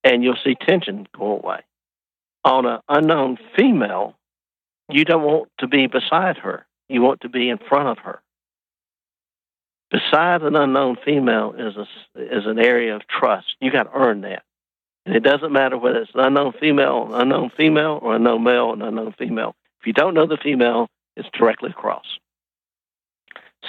[0.05, 1.61] and you'll see tension go away.
[2.44, 4.14] On an unknown female,
[4.88, 6.64] you don't want to be beside her.
[6.88, 8.20] You want to be in front of her.
[9.90, 11.87] Beside an unknown female is a,
[12.20, 13.46] is an area of trust.
[13.61, 14.42] You got to earn that.
[15.07, 18.73] And it doesn't matter whether it's an unknown female, an unknown female, or unknown male,
[18.73, 19.55] an unknown female.
[19.81, 22.05] If you don't know the female, it's directly across.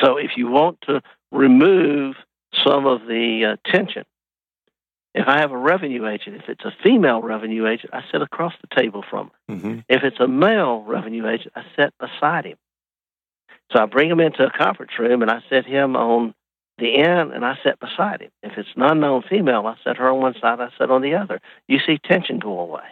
[0.01, 2.15] So if you want to remove
[2.65, 4.03] some of the uh, tension,
[5.13, 8.53] if I have a revenue agent, if it's a female revenue agent, I sit across
[8.61, 9.55] the table from her.
[9.55, 9.79] Mm-hmm.
[9.89, 12.57] If it's a male revenue agent, I sit beside him.
[13.71, 16.33] So I bring him into a conference room and I set him on
[16.77, 18.31] the end and I sit beside him.
[18.43, 21.15] If it's an unknown female, I set her on one side, I sit on the
[21.15, 21.41] other.
[21.67, 22.83] You see tension go away.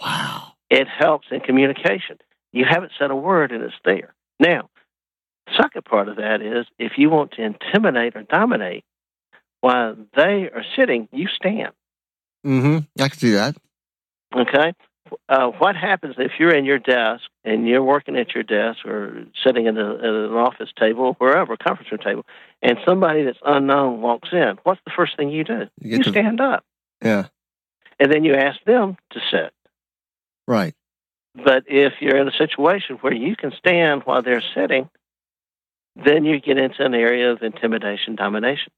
[0.00, 0.52] Wow.
[0.70, 2.18] It helps in communication.
[2.52, 4.14] You haven't said a word and it's there.
[4.38, 4.68] Now,
[5.46, 8.84] the second part of that is if you want to intimidate or dominate
[9.60, 11.72] while they are sitting, you stand.
[12.44, 12.78] Mm-hmm.
[13.02, 13.56] I can see that.
[14.34, 14.72] Okay?
[15.28, 19.24] Uh, what happens if you're in your desk and you're working at your desk or
[19.44, 22.26] sitting at, a, at an office table, wherever, conference room table,
[22.62, 24.58] and somebody that's unknown walks in?
[24.62, 25.68] What's the first thing you do?
[25.80, 26.64] You You, to- stand up,
[27.02, 27.26] Yeah.
[27.98, 29.52] and then you ask them to sit.
[30.46, 30.74] Right.
[31.34, 34.88] But if you're in a situation where you can stand while they're sitting,
[35.96, 38.72] then you get into an area of intimidation, domination.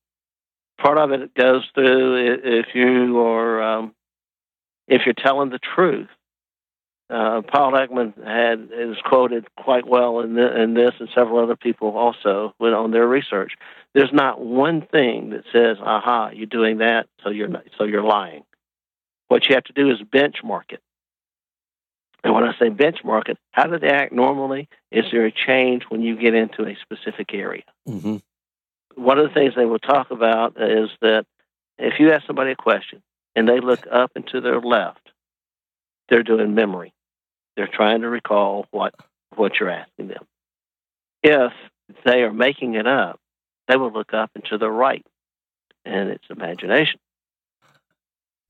[0.79, 3.95] Part of it goes through if you are um,
[4.89, 6.09] if you're telling the truth.
[7.11, 11.57] Uh, Paul Ekman had is quoted quite well in, the, in this, and several other
[11.57, 13.53] people also went on their research.
[13.93, 18.03] There's not one thing that says, "Aha, you're doing that, so you're not, so you're
[18.03, 18.45] lying."
[19.29, 20.81] What you have to do is benchmark it.
[22.23, 24.69] And when I say benchmark it, how do they act normally?
[24.91, 27.65] Is there a change when you get into a specific area?
[27.87, 28.17] Mm-hmm.
[28.97, 31.27] One of the things they will talk about is that
[31.79, 33.03] if you ask somebody a question
[33.37, 35.04] and they look up and to their left,
[36.09, 36.93] they're doing memory.
[37.57, 38.95] They're trying to recall what,
[39.37, 40.25] what you're asking them.
[41.23, 41.53] If
[42.05, 43.21] they are making it up,
[43.69, 45.07] they will look up and to the right,
[45.85, 47.01] and it's imagination.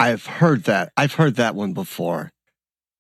[0.01, 0.93] I've heard that.
[0.97, 2.33] I've heard that one before.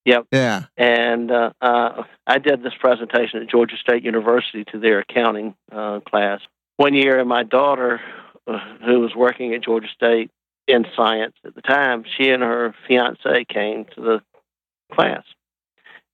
[0.04, 0.26] Yep.
[0.30, 0.64] Yeah.
[0.76, 6.00] And uh, uh, I did this presentation at Georgia State University to their accounting uh,
[6.00, 6.40] class.
[6.76, 8.00] One year, and my daughter,
[8.46, 10.30] uh, who was working at Georgia State
[10.68, 14.22] in science at the time, she and her fiance came to the
[14.92, 15.24] class.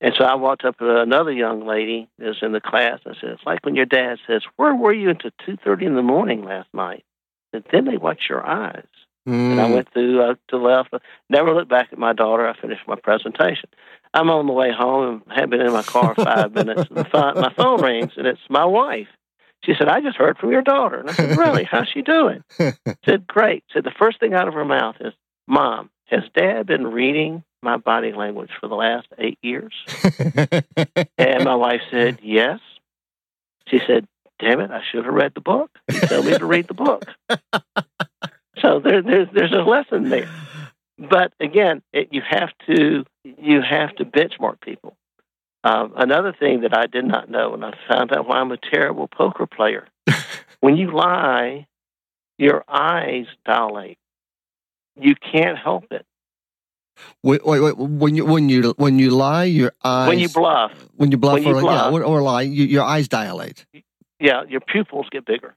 [0.00, 3.14] And so I walked up to another young lady that was in the class and
[3.14, 6.02] I said, It's like when your dad says, Where were you until 2.30 in the
[6.02, 7.04] morning last night?
[7.52, 8.86] And then they watch your eyes.
[9.26, 9.72] And I Mm.
[9.74, 10.94] went through uh, to the left.
[11.28, 12.46] Never looked back at my daughter.
[12.48, 13.68] I finished my presentation.
[14.14, 16.82] I'm on the way home and had been in my car five minutes.
[16.88, 19.08] And my phone rings, and it's my wife.
[19.64, 21.64] She said, "I just heard from your daughter." And I said, "Really?
[21.64, 22.42] How's she doing?"
[23.04, 25.12] said, "Great." Said the first thing out of her mouth is,
[25.46, 29.72] "Mom, has Dad been reading my body language for the last eight years?"
[31.18, 32.60] And my wife said, "Yes."
[33.68, 34.06] She said,
[34.38, 34.70] "Damn it!
[34.70, 35.70] I should have read the book.
[35.92, 37.04] You tell me to read the book."
[38.60, 40.28] So there, there's there's a lesson there.
[40.98, 44.96] But again, it, you have to you have to benchmark people.
[45.62, 48.56] Um, another thing that I did not know, and I found out why I'm a
[48.56, 49.88] terrible poker player.
[50.60, 51.66] when you lie,
[52.38, 53.98] your eyes dilate.
[54.96, 56.04] You can't help it.
[57.22, 57.76] Wait, wait, wait.
[57.76, 60.08] When you when you when you lie, your eyes.
[60.08, 61.92] when you bluff, when you bluff, when you or, bluff.
[61.92, 63.66] yeah, or, or lie, you, your eyes dilate.
[64.18, 65.54] yeah, your pupils get bigger.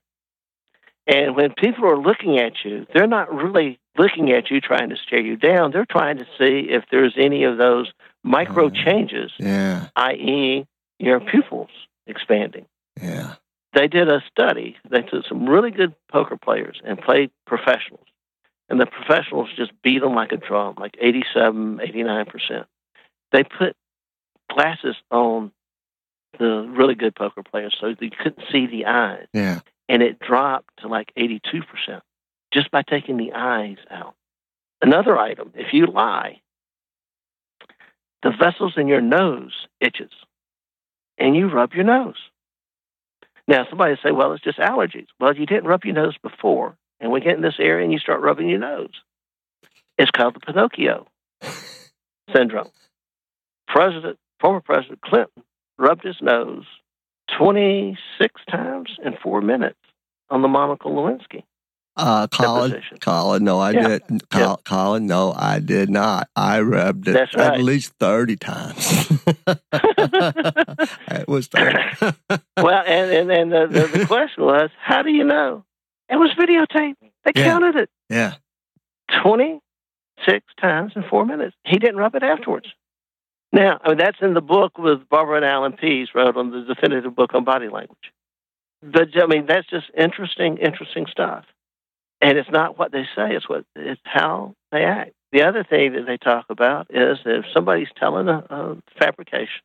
[1.06, 4.96] And when people are looking at you, they're not really looking at you trying to
[4.96, 5.72] stare you down.
[5.72, 7.92] They're trying to see if there's any of those
[8.24, 9.88] micro changes Yeah.
[9.98, 10.66] i.e.,
[11.00, 11.70] your pupils
[12.08, 12.66] expanding.
[13.02, 13.36] Yeah.
[13.74, 14.78] They did a study.
[14.90, 18.06] They took some really good poker players and played professionals.
[18.70, 22.66] And the professionals just beat them like a drum, like 87, 89%.
[23.32, 23.76] They put
[24.50, 25.52] glasses on
[26.40, 29.28] the really good poker players so you couldn't see the eyes.
[29.34, 29.60] Yeah.
[29.90, 31.42] And it dropped to like 82%
[32.54, 34.16] just by taking the eyes out.
[34.82, 36.42] Another item, if you lie,
[38.22, 40.12] the vessels in your nose itches
[41.18, 42.16] and you rub your nose.
[43.48, 45.08] Now, somebody say, well, it's just allergies.
[45.20, 48.00] Well, you didn't rub your nose before, and we get in this area and you
[48.00, 48.90] start rubbing your nose.
[49.98, 51.06] It's called the Pinocchio
[52.36, 52.70] syndrome.
[53.68, 55.44] President, former President Clinton
[55.78, 56.64] rubbed his nose
[57.38, 59.78] 26 times in four minutes
[60.30, 61.44] on the Monica Lewinsky.
[61.96, 62.98] Uh, Colin, deposition.
[63.00, 63.88] Colin, no, I Yeah.
[63.88, 64.30] did.
[64.32, 66.28] Col- Colin, no, I did not.
[66.36, 69.12] I rubbed it That's at least thirty times.
[69.72, 71.78] it was 30.
[72.58, 75.64] Well, and, and, and the, the, the question was, how do you know?
[76.14, 76.98] It was videotaped.
[77.24, 77.46] They Yeah.
[77.46, 78.36] counted it yeah,
[79.24, 81.56] 26 times in four minutes.
[81.66, 82.72] He didn't rub it afterwards.
[83.52, 86.62] Now, I mean, that's in the book with Barbara and Alan Pease wrote on the
[86.62, 88.14] definitive book on body language.
[88.84, 91.46] But I mean, that's just interesting, interesting stuff.
[92.22, 95.14] And it's not what they say; it's what it's how they act.
[95.32, 99.62] The other thing that they talk about is that if somebody's telling a, a fabrication,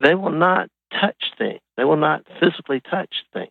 [0.00, 1.60] they will not touch things.
[1.78, 3.50] They will not physically touch things.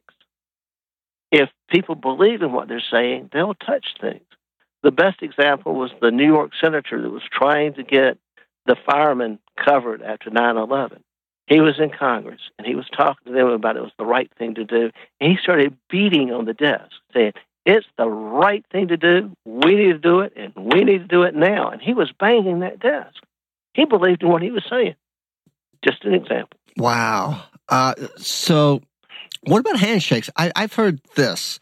[1.32, 4.22] If people believe in what they're saying, they'll touch things.
[4.82, 8.18] The best example was the New York senator that was trying to get
[8.65, 11.04] the firemen covered after 9 11.
[11.48, 14.32] He was in Congress and he was talking to them about it was the right
[14.38, 14.92] thing to do.
[15.20, 17.34] And he started beating on the desk, saying,
[17.65, 19.32] It's the right thing to do.
[19.46, 21.70] We need to do it and we need to do it now.
[21.70, 23.15] And he was banging that desk.
[23.74, 24.96] He believed in what he was saying.
[25.84, 26.60] Just an example.
[26.78, 27.44] wow.
[27.68, 28.82] Uh, so,
[29.43, 30.30] what about handshakes?
[30.36, 31.60] I, I've heard this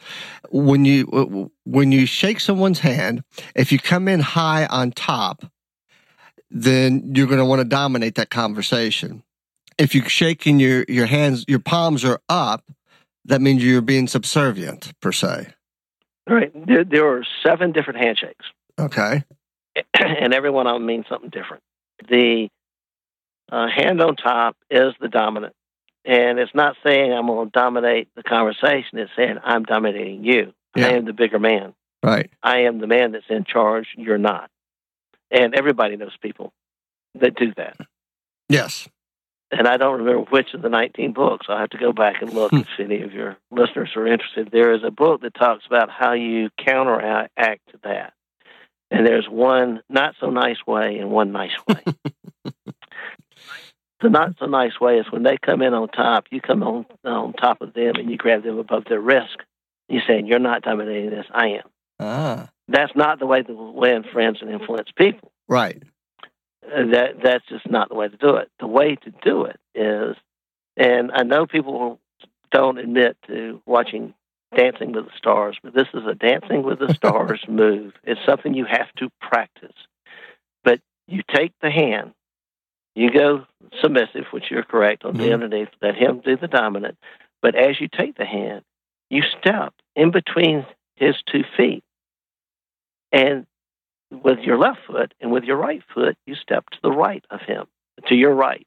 [0.49, 3.23] when you when you shake someone's hand,
[3.55, 5.45] if you come in high on top,
[6.49, 9.23] then you're going to want to dominate that conversation.
[9.77, 12.63] If you're shaking your your hands, your palms are up,
[13.25, 15.53] that means you're being subservient per se.
[16.27, 16.51] Right.
[16.67, 18.45] There, there are seven different handshakes.
[18.79, 19.23] Okay.
[19.93, 21.63] and every one of them means something different.
[22.09, 22.49] The
[23.51, 25.53] uh, hand on top is the dominant,
[26.07, 28.97] and it's not saying I'm going to dominate the conversation.
[28.97, 30.53] It's saying I'm dominating you.
[30.75, 30.87] Yeah.
[30.87, 31.73] I am the bigger man.
[32.01, 32.31] Right.
[32.41, 33.87] I am the man that's in charge.
[33.97, 34.49] You're not.
[35.29, 36.53] And everybody knows people
[37.19, 37.75] that do that.
[38.47, 38.87] Yes.
[39.51, 41.47] And I don't remember which of the 19 books.
[41.49, 42.57] I'll have to go back and look Hmm.
[42.59, 44.49] if any of your listeners are interested.
[44.51, 48.13] There is a book that talks about how you counteract that.
[48.89, 51.83] And there's one not so nice way and one nice way.
[54.01, 56.85] the not so nice way is when they come in on top, you come on,
[57.03, 59.37] on top of them and you grab them above their wrist.
[59.89, 61.69] You're saying, You're not dominating this, I am.
[61.99, 62.49] Ah.
[62.67, 65.31] That's not the way to win friends and influence people.
[65.47, 65.81] Right.
[66.65, 68.49] Uh, that that's just not the way to do it.
[68.59, 70.15] The way to do it is,
[70.75, 71.99] and I know people
[72.51, 74.13] don't admit to watching
[74.55, 77.93] Dancing with the Stars, but this is a Dancing with the Stars move.
[78.03, 79.75] It's something you have to practice.
[80.63, 82.11] But you take the hand,
[82.97, 83.45] you go
[83.81, 85.33] submissive, which you're correct on the Mhm.
[85.33, 85.69] underneath.
[85.81, 86.97] Let him do the dominant.
[87.41, 88.63] But as you take the hand,
[89.09, 91.83] you step in between his two feet,
[93.11, 93.45] and
[94.09, 97.41] with your left foot and with your right foot, you step to the right of
[97.41, 97.67] him,
[98.07, 98.65] to your right.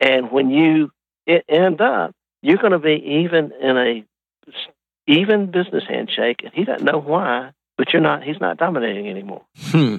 [0.00, 0.90] And when you
[1.26, 4.04] end up, you're going to be even in a
[5.06, 8.22] even business handshake, and he doesn't know why, but you're not.
[8.22, 9.44] He's not dominating anymore.
[9.70, 9.96] Hmm.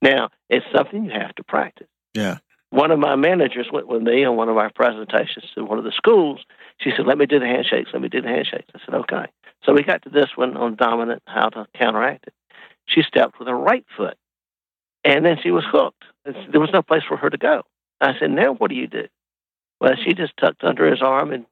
[0.00, 1.88] Now, it's something you have to practice.
[2.14, 2.38] Yeah.
[2.70, 5.84] One of my managers went with me on one of our presentations to one of
[5.84, 6.40] the schools.
[6.78, 7.90] She said, "Let me do the handshakes.
[7.92, 9.26] Let me do the handshakes." I said, "Okay."
[9.64, 12.34] So we got to this one on dominant, how to counteract it.
[12.86, 14.16] She stepped with her right foot,
[15.04, 16.04] and then she was hooked.
[16.24, 17.62] There was no place for her to go.
[18.00, 19.08] I said, "Now what do you do?"
[19.80, 21.46] Well, she just tucked under his arm and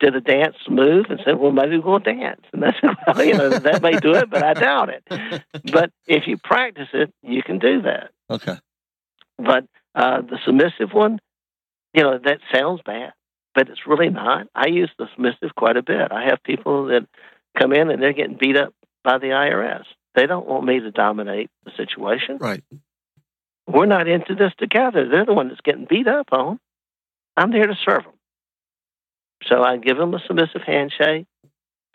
[0.00, 3.34] did a dance move and said, "Well, maybe we'll dance." And I said, "Well, you
[3.34, 5.04] know, that may do it, but I doubt it.
[5.72, 8.56] But if you practice it, you can do that." Okay.
[9.38, 9.66] But
[9.98, 11.18] uh, the submissive one,
[11.92, 13.12] you know, that sounds bad,
[13.52, 14.46] but it's really not.
[14.54, 16.12] I use the submissive quite a bit.
[16.12, 17.08] I have people that
[17.58, 18.72] come in and they're getting beat up
[19.02, 19.82] by the IRS.
[20.14, 22.38] They don't want me to dominate the situation.
[22.38, 22.62] Right.
[23.66, 25.08] We're not into this together.
[25.08, 26.60] They're the one that's getting beat up on.
[27.36, 28.12] I'm there to serve them.
[29.46, 31.26] So I give them a submissive handshake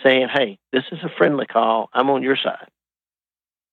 [0.03, 1.89] saying, hey, this is a friendly call.
[1.93, 2.67] I'm on your side.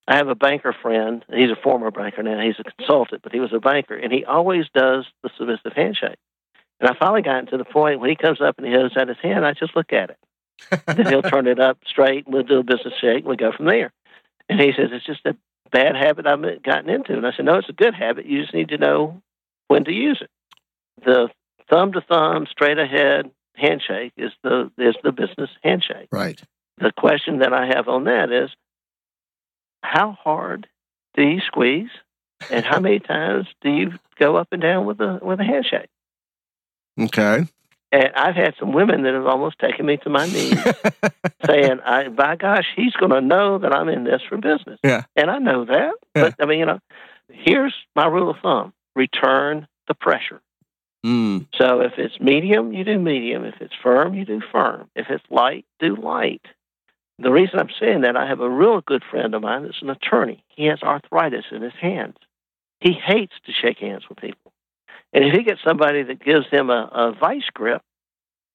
[0.07, 1.23] I have a banker friend.
[1.31, 2.41] He's a former banker now.
[2.41, 6.17] He's a consultant, but he was a banker, and he always does the submissive handshake.
[6.79, 9.07] And I finally got to the point when he comes up and he holds out
[9.07, 10.17] his hand, I just look at it.
[10.87, 13.51] then he'll turn it up straight, and we'll do a business shake, and we go
[13.51, 13.93] from there.
[14.49, 15.35] And he says, It's just a
[15.71, 17.13] bad habit I've gotten into.
[17.13, 18.25] And I said, No, it's a good habit.
[18.25, 19.21] You just need to know
[19.67, 20.29] when to use it.
[21.05, 21.29] The
[21.69, 26.09] thumb to thumb, straight ahead handshake is the is the business handshake.
[26.11, 26.41] Right.
[26.79, 28.49] The question that I have on that is
[29.83, 30.67] how hard
[31.15, 31.89] do you squeeze
[32.49, 35.89] and how many times do you go up and down with a with a handshake?
[36.99, 37.45] Okay.
[37.93, 40.57] And I've had some women that have almost taken me to my knees,
[41.45, 45.03] saying, "I, by gosh, he's going to know that I'm in this for business." Yeah.
[45.15, 46.21] And I know that, Yeah.
[46.23, 46.79] but I mean, you know,
[47.29, 50.41] here's my rule of thumb: return the pressure.
[51.05, 51.47] Mm.
[51.57, 53.43] So if it's medium, you do medium.
[53.43, 54.89] If it's firm, you do firm.
[54.95, 56.45] If it's light, do light.
[57.21, 59.91] The reason I'm saying that, I have a real good friend of mine that's an
[59.91, 60.43] attorney.
[60.47, 62.15] He has arthritis in his hands.
[62.79, 64.51] He hates to shake hands with people.
[65.13, 67.83] And if he gets somebody that gives him a, a vice grip,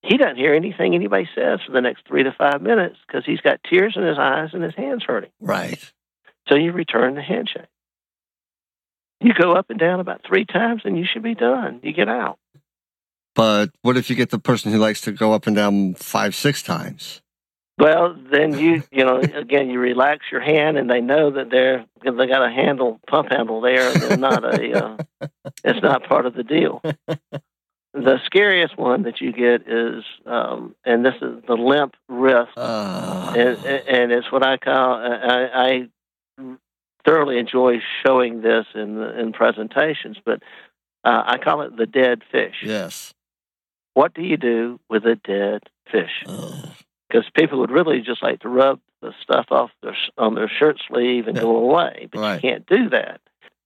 [0.02, 3.40] he doesn't hear anything anybody says for the next three to five minutes because he's
[3.40, 5.30] got tears in his eyes and his hands hurting.
[5.40, 5.92] Right.
[6.48, 7.66] So you return the handshake.
[9.20, 11.80] You go up and down about three times and you should be done.
[11.82, 12.38] You get out.
[13.34, 16.34] But what if you get the person who likes to go up and down five,
[16.34, 17.20] six times?
[17.79, 21.85] Well, then you you know again you relax your hand and they know that they're
[22.03, 23.93] they got a handle pump handle there.
[23.93, 24.97] They're not a uh,
[25.64, 26.81] it's not part of the deal.
[27.93, 33.35] The scariest one that you get is um, and this is the limp wrist, Uh,
[33.37, 36.49] and, and it's what I call I, I
[37.05, 40.43] thoroughly enjoy showing this in in presentations, but
[41.05, 42.57] uh, I call it the dead fish.
[42.62, 43.12] yes.
[43.95, 46.22] What do you do with a dead fish?
[46.27, 46.68] Ugh.
[47.09, 50.80] Because people would really just like to rub the stuff off their on their shirt
[50.88, 51.42] sleeve and Yeah.
[51.42, 52.34] go away, but Right.
[52.42, 53.20] you can't do that.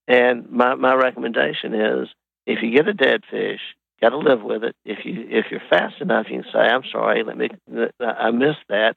[0.09, 2.09] And my my recommendation is
[2.47, 3.61] if you get a dead fish,
[4.01, 4.75] got to live with it.
[4.85, 7.49] If you if you're fast enough, you can say, "I'm sorry, let me
[8.01, 8.97] I missed that."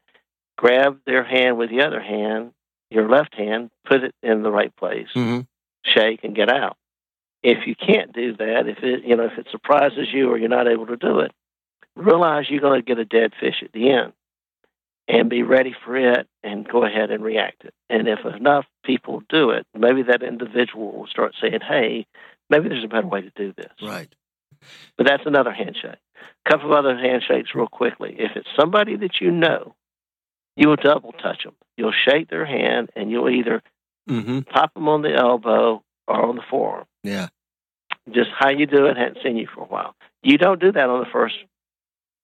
[0.57, 2.53] Grab their hand with the other hand,
[2.91, 5.47] your left hand, put it in the right place, Mhm.
[5.83, 6.77] shake, and get out.
[7.41, 10.49] If you can't do that, if it you know if it surprises you or you're
[10.49, 11.31] not able to do it,
[11.95, 14.13] realize you're going to get a dead fish at the end
[15.07, 17.73] and be ready for it and go ahead and react it.
[17.89, 22.05] And if enough people do it, maybe that individual will start saying, hey,
[22.49, 23.71] maybe there's a better way to do this.
[23.81, 24.13] Right.
[24.97, 25.99] But that's another handshake.
[26.45, 28.15] A couple of other handshakes, real quickly.
[28.17, 29.75] If it's somebody that you know,
[30.55, 31.55] you will double touch them.
[31.75, 33.61] You'll shake their hand and you'll either
[34.09, 34.39] Mm-hmm.
[34.41, 36.83] pop them on the elbow or on the forearm.
[37.03, 37.29] Yeah.
[38.11, 39.95] Just how you do it, hadn't seen you for a while.
[40.21, 41.35] You don't do that on the first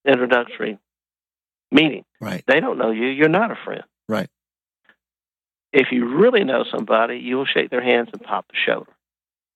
[0.05, 0.77] introductory
[1.71, 2.03] meeting.
[2.21, 2.43] Right.
[2.47, 3.07] They don't know you.
[3.07, 3.83] You're not a friend.
[4.07, 4.29] Right.
[5.71, 8.91] If you really know somebody, you will shake their hands and pop the shoulder.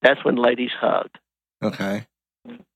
[0.01, 1.09] That's when ladies hug.
[1.63, 2.05] Okay.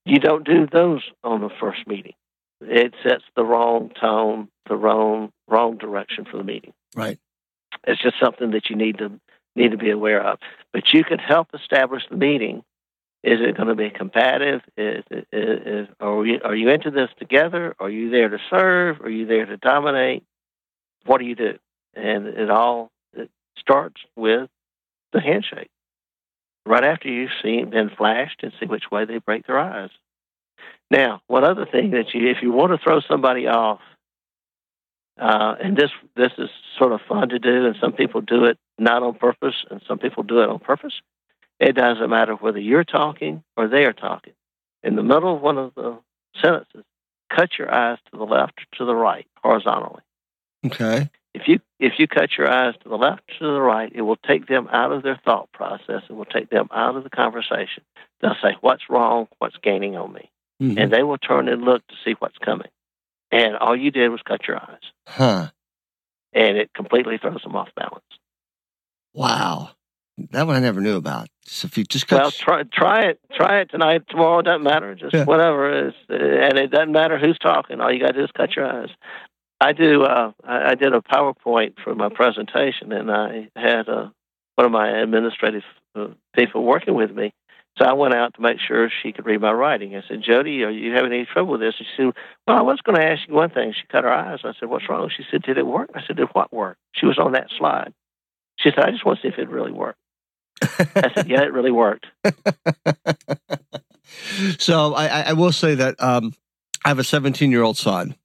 [0.06, 2.14] You don't do those on the first meeting.
[2.62, 6.74] It sets the wrong tone, the wrong wrong direction for the meeting.
[6.96, 7.20] Right.
[7.86, 9.20] It's just something that you need to
[9.56, 10.40] need to be aware of.
[10.74, 12.64] But you can help establish the meeting.
[13.28, 14.62] Is it going to be combative?
[14.78, 17.76] Is, is, is, are, you, are you into this together?
[17.78, 19.02] Are you there to serve?
[19.02, 20.24] Are you there to dominate?
[21.06, 21.58] What do you do?
[21.94, 24.50] And it all it starts with
[25.12, 25.70] the handshake.
[26.66, 29.90] Right after you've seen been flashed and see which way they break their eyes.
[30.90, 33.82] Now, one other thing that you, if you want to throw somebody off,
[35.20, 38.58] uh, and this this is sort of fun to do, and some people do it
[38.80, 40.94] not on purpose, and some people do it on purpose.
[41.60, 44.34] It doesn't matter whether you're talking or they are talking.
[44.84, 45.98] In the middle of one of the
[46.42, 46.84] sentences,
[47.36, 50.04] cut your eyes to the left or to the right horizontally.
[50.66, 51.10] Okay.
[51.34, 54.02] If you if you cut your eyes to the left or to the right, it
[54.02, 56.04] will take them out of their thought process.
[56.10, 57.84] It will take them out of the conversation.
[58.22, 59.28] They'll say, "What's wrong?
[59.38, 60.32] What's gaining on me?"
[60.62, 60.80] Mhm.
[60.82, 62.70] And they will turn and look to see what's coming.
[63.32, 65.48] And all you did was cut your eyes, Huh.
[66.34, 68.04] and it completely throws them off balance.
[69.14, 69.72] Wow.
[70.32, 71.30] That one I never knew about.
[71.44, 72.22] So if you just cut.
[72.22, 73.20] Well, try try it.
[73.36, 74.42] Try it tonight, tomorrow.
[74.42, 74.96] Doesn't matter.
[74.96, 75.26] Just Yeah.
[75.26, 77.80] whatever is, and it doesn't matter who's talking.
[77.80, 78.90] All you got to do is cut your eyes.
[79.62, 80.04] I do.
[80.04, 84.10] Uh, I, I did a PowerPoint for my presentation, and I had uh,
[84.56, 85.64] one of my administrative
[85.96, 87.34] uh, people working with me.
[87.78, 89.96] So I went out to make sure she could read my writing.
[89.96, 92.14] I said, "Jody, are you having any trouble with this?" And she said,
[92.48, 94.40] "Well, I was going to ask you one thing." She cut her eyes.
[94.44, 97.06] I said, "What's wrong?" She said, "Did it work?" I said, "Did what work?" She
[97.06, 97.94] was on that slide.
[98.58, 100.00] She said, "I just want to see if it really worked."
[100.62, 102.08] I said, "Yeah, it really worked."
[104.60, 106.34] so I, I- will say that um,
[106.86, 108.16] I have a 17 year old son,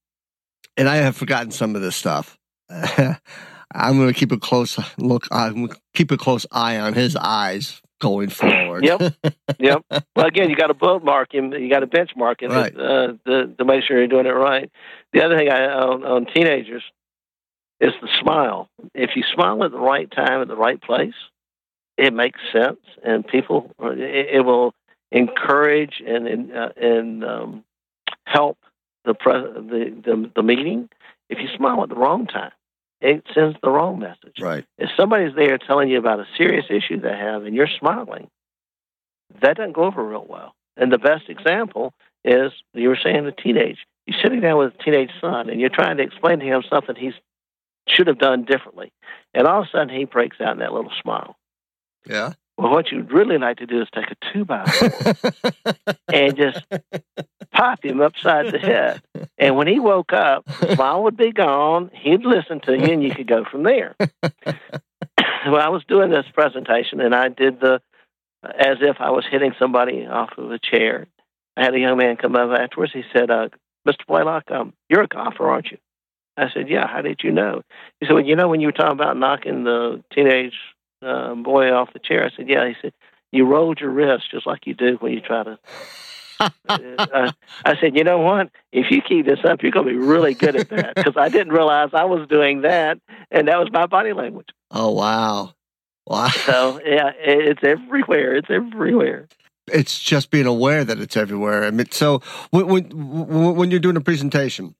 [0.76, 2.39] and I have forgotten some of this stuff.
[2.70, 5.26] I'm going to keep a close look.
[5.30, 8.85] I'm keep a close eye on his eyes going forward.
[8.85, 9.14] Yep.
[9.59, 9.83] yep.
[10.16, 11.53] Well, again, you got to bookmark him.
[11.53, 12.76] You got to benchmark him Right.
[12.76, 14.70] uh, to, to make sure you're doing it right.
[15.12, 16.83] The other thing I, on, on teenagers
[17.80, 18.68] is the smile.
[18.95, 21.14] If you smile at the right time, at the right place,
[21.97, 24.74] it makes sense, and people it, it will
[25.11, 27.64] encourage and and, uh, and um,
[28.24, 28.59] help
[29.05, 30.88] the, pre- the the the meeting.
[31.28, 32.53] If you smile at the wrong time,
[33.01, 34.38] it sends the wrong message.
[34.40, 34.64] Right.
[34.78, 38.28] If somebody's there telling you about a serious issue they have and you're smiling,
[39.40, 40.55] that doesn't go over real well.
[40.76, 41.93] And the best example
[42.24, 43.78] is you were saying the teenage.
[44.07, 46.95] You're sitting down with a teenage son and you're trying to explain to him something
[46.95, 47.12] he
[47.88, 48.93] should have done differently.
[49.34, 51.36] And all of a sudden he breaks out in that little smile.
[52.07, 52.32] Yeah.
[52.59, 55.14] Well, what you'd really like to do is take a two by four
[56.12, 56.62] and just
[57.53, 59.03] pop him upside the head.
[59.38, 61.90] And when he woke up, the smile would be gone.
[61.94, 63.96] He'd listen to you, and you could go from there.
[64.00, 67.80] well, I was doing this presentation, and I did the
[68.44, 71.07] as if I was hitting somebody off of a chair.
[71.57, 72.92] I had a young man come up afterwards.
[72.92, 73.48] He said, uh,
[73.86, 74.07] "Mr.
[74.07, 75.78] Blaylock, um, you're a golfer, aren't you?"
[76.36, 77.62] I said, "Yeah." How did you know?
[78.00, 80.55] He said, "Well, you know when you were talking about knocking the teenage
[81.03, 82.92] uh, boy off the chair." I said, "Yeah." He said,
[83.30, 85.59] "You rolled your wrist just like you do when you try to."
[86.68, 87.32] uh,
[87.64, 88.50] I said, "You know what?
[88.72, 91.28] If you keep this up, you're going to be really good at that." Because I
[91.28, 92.98] didn't realize I was doing that,
[93.30, 94.48] and that was my body language.
[94.70, 95.55] oh wow.
[96.07, 96.28] Wow.
[96.28, 98.34] So yeah, it's everywhere.
[98.34, 99.28] It's everywhere.
[99.68, 101.64] It's just being aware that it's everywhere.
[101.64, 104.74] I mean, so when when, when you're doing a presentation,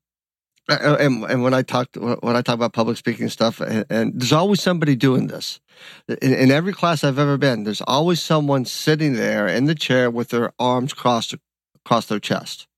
[0.69, 4.21] Uh, and, and when I talk when I talk about public speaking stuff, and, and
[4.21, 5.61] there's always somebody doing this.
[6.09, 10.11] In, in every class I've ever been, there's always someone sitting there in the chair
[10.11, 11.35] with their arms crossed
[11.75, 12.69] across their chest.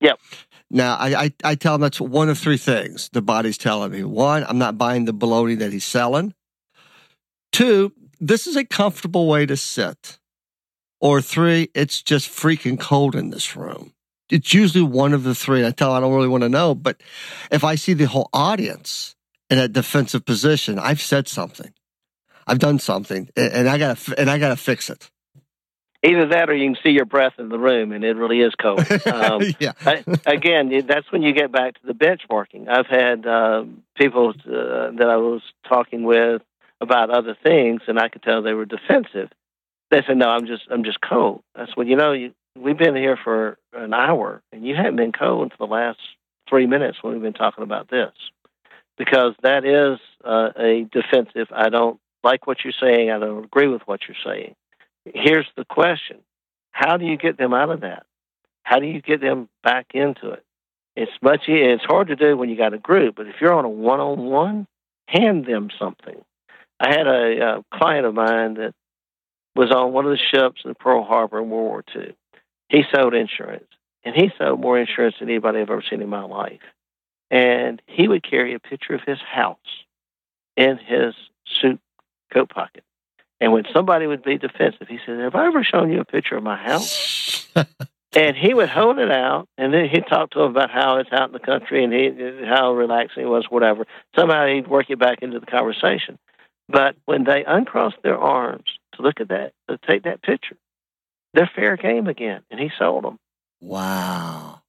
[0.00, 0.20] Yep.
[0.70, 4.04] Now I, I I tell them that's one of three things the body's telling me.
[4.04, 6.34] One, I'm not buying the baloney that he's selling.
[7.52, 10.18] Two, this is a comfortable way to sit.
[11.00, 13.92] Or three, it's just freaking cold in this room.
[14.30, 15.66] It's usually one of the three.
[15.66, 17.00] I tell I don't really want to know, but
[17.50, 19.14] if I see the whole audience
[19.50, 21.72] in a defensive position, I've said something.
[22.46, 25.10] I've done something, and I gotta and I gotta fix it.
[26.02, 28.54] Either that, or you can see your breath in the room, and it really is
[28.54, 28.86] cold.
[29.06, 32.68] Um, yeah, I, again, that's when you get back to the benchmarking.
[32.68, 33.64] I've had uh,
[33.96, 36.42] people uh, that I was talking with
[36.80, 39.30] about other things, and I could tell they were defensive.
[39.90, 42.96] They said, "No, I'm just, I'm just cold." That's when you know, you, we've been
[42.96, 45.98] here for an hour, and you haven't been cold for the last
[46.48, 48.12] three minutes when we've been talking about this,
[48.96, 51.48] because that is uh, a defensive.
[51.52, 53.10] I don't like what you're saying.
[53.10, 54.54] I don't agree with what you're saying.
[55.04, 56.18] Here's the question:
[56.70, 58.06] How do you get them out of that?
[58.62, 60.44] How do you get them back into it?
[60.96, 61.42] It's much.
[61.48, 64.66] It's hard to do when you got a group, but if you're on a one-on-one,
[65.08, 66.16] hand them something.
[66.80, 68.74] I had a, uh client of mine that
[69.54, 72.14] was on one of the ships in Pearl Harbor in World War II.
[72.68, 73.68] He sold insurance,
[74.04, 76.60] and he sold more insurance than anybody I've ever seen in my life.
[77.30, 79.58] And he would carry a picture of his house
[80.56, 81.14] in his
[81.60, 81.80] suit
[82.32, 82.84] coat pocket.
[83.40, 86.36] And when somebody would be defensive, he said, "Have I ever shown you a picture
[86.36, 87.46] of my house?"
[88.16, 91.12] and he would hold it out, and then he'd talk to him about how it's
[91.12, 93.86] out in the country and he, how relaxing it was, whatever.
[94.16, 96.18] Somehow he'd work it back into the conversation.
[96.68, 100.56] But when they uncrossed their arms to look at that, to take that picture,
[101.34, 103.18] they're fair game again, and he sold them.
[103.60, 104.60] wow.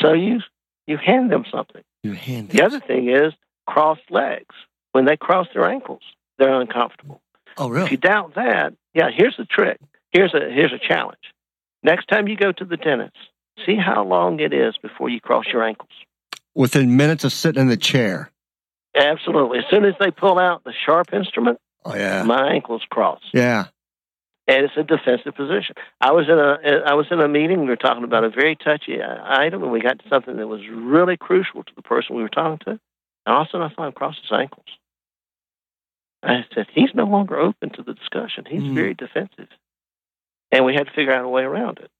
[0.00, 0.40] So you
[0.86, 1.82] you hand them something.
[2.02, 2.56] You hand Them.
[2.56, 3.32] The other thing is
[3.66, 4.54] crossed legs.
[4.92, 6.02] When they cross their ankles,
[6.38, 7.20] they're uncomfortable.
[7.56, 7.84] Oh, really?
[7.86, 9.78] If you doubt that, yeah, here's the trick.
[10.10, 11.20] Here's a here's a challenge.
[11.82, 13.16] Next time you go to the dentist,
[13.66, 15.90] see how long it is before you cross your ankles.
[16.54, 18.30] Within minutes of sitting in the chair.
[18.94, 19.58] Absolutely.
[19.58, 22.22] As soon as they pull out the sharp instrument, Oh yeah.
[22.24, 23.66] my ankles cross, Yeah.
[24.48, 25.76] And it's a defensive position.
[26.00, 27.60] I was in a I was in a meeting.
[27.60, 30.48] We were talking about a very touchy uh, item, and we got to something that
[30.48, 32.70] was really crucial to the person we were talking to.
[32.70, 32.80] And
[33.34, 34.66] all of a sudden, I saw him cross his ankles.
[36.22, 38.44] I said, "He's no longer open to the discussion.
[38.46, 38.74] He's Mm.
[38.74, 39.48] very defensive,"
[40.50, 41.90] and we had to figure out a way around it.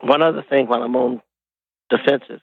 [0.00, 1.22] One other thing, while I'm on
[1.90, 2.40] defensive,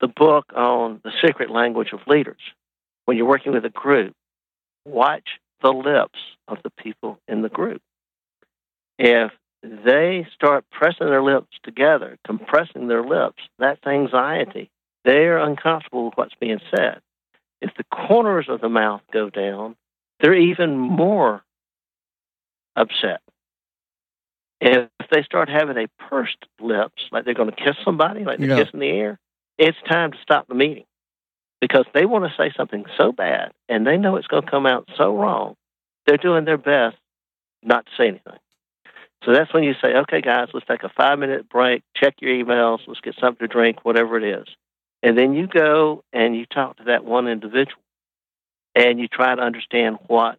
[0.00, 2.40] the book on the secret language of leaders.
[3.06, 4.14] When you're working with a group,
[4.86, 6.18] watch the lips
[6.48, 7.82] of the people in the group.
[8.98, 9.32] If
[9.62, 14.70] they start pressing their lips together, compressing their lips, that's anxiety.
[15.04, 17.00] They're uncomfortable with what's being said.
[17.60, 19.76] If the corners of the mouth go down,
[20.20, 21.42] they're even more
[22.76, 23.20] upset.
[24.60, 28.48] If they start having a pursed lips, like they're going to kiss somebody, like they're
[28.48, 28.64] Yeah.
[28.64, 29.18] kissing the air,
[29.58, 30.84] it's time to stop the meeting
[31.60, 34.66] because they want to say something so bad and they know it's going to come
[34.66, 35.56] out so wrong.
[36.06, 36.96] They're doing their best
[37.62, 38.38] not to say anything.
[39.24, 42.32] So that's when you say, okay, guys, let's take a five minute break, check your
[42.32, 44.46] emails, let's get something to drink, whatever it is.
[45.02, 47.80] And then you go and you talk to that one individual
[48.74, 50.38] and you try to understand what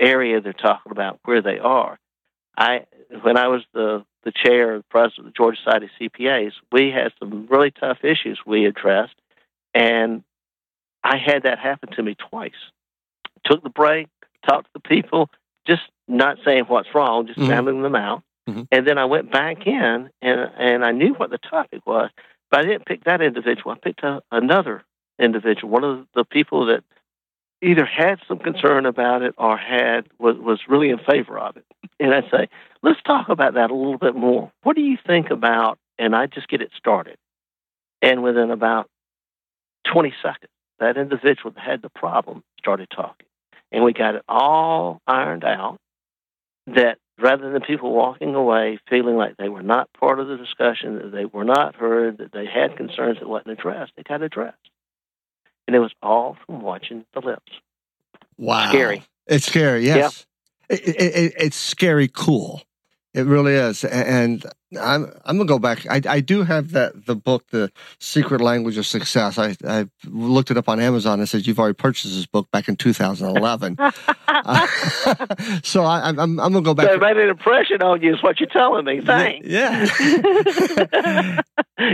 [0.00, 1.98] area they're talking about, where they are.
[2.56, 2.86] I,
[3.22, 6.90] when I was the, the chair and president of the Georgia Society of CPAs, we
[6.90, 9.14] had some really tough issues we addressed.
[9.74, 10.24] And
[11.04, 12.50] I had that happen to me twice.
[13.44, 14.08] Took the break,
[14.48, 15.30] talked to the people,
[15.68, 17.50] just not saying what's wrong, just mm-hmm.
[17.50, 18.22] sounding them out.
[18.48, 18.62] Mm-hmm.
[18.72, 22.10] And then I went back in and and I knew what the topic was,
[22.50, 23.72] but I didn't pick that individual.
[23.72, 24.84] I picked a, another
[25.18, 26.82] individual, one of the people that
[27.60, 31.64] either had some concern about it or had was was really in favor of it.
[32.00, 32.48] And I say,
[32.82, 34.52] let's talk about that a little bit more.
[34.62, 35.78] What do you think about?
[35.98, 37.16] And I just get it started.
[38.00, 38.88] And within about
[39.92, 43.26] 20 seconds, that individual that had the problem started talking.
[43.70, 45.78] And we got it all ironed out
[46.68, 50.96] that rather than people walking away feeling like they were not part of the discussion,
[50.96, 54.56] that they were not heard, that they had concerns that wasn't addressed, they got addressed.
[55.66, 57.52] And it was all from watching the lips.
[58.38, 58.68] Wow.
[58.68, 59.04] Scary.
[59.26, 60.24] It's scary, yes.
[60.70, 60.76] Yeah.
[60.76, 62.62] It, it, it, it's scary cool.
[63.12, 63.84] It really is.
[63.84, 64.44] And
[64.76, 65.86] I'm I'm gonna go back.
[65.88, 69.38] I, I do have that the book, The Secret Language of Success.
[69.38, 71.20] I, I looked it up on Amazon.
[71.20, 73.76] and says you've already purchased this book back in 2011.
[73.78, 74.66] uh,
[75.62, 76.88] so I, am I'm, I'm gonna go back.
[76.88, 79.00] So it made an impression on you, is what you're telling me.
[79.00, 79.46] Thanks.
[79.48, 79.86] Yeah.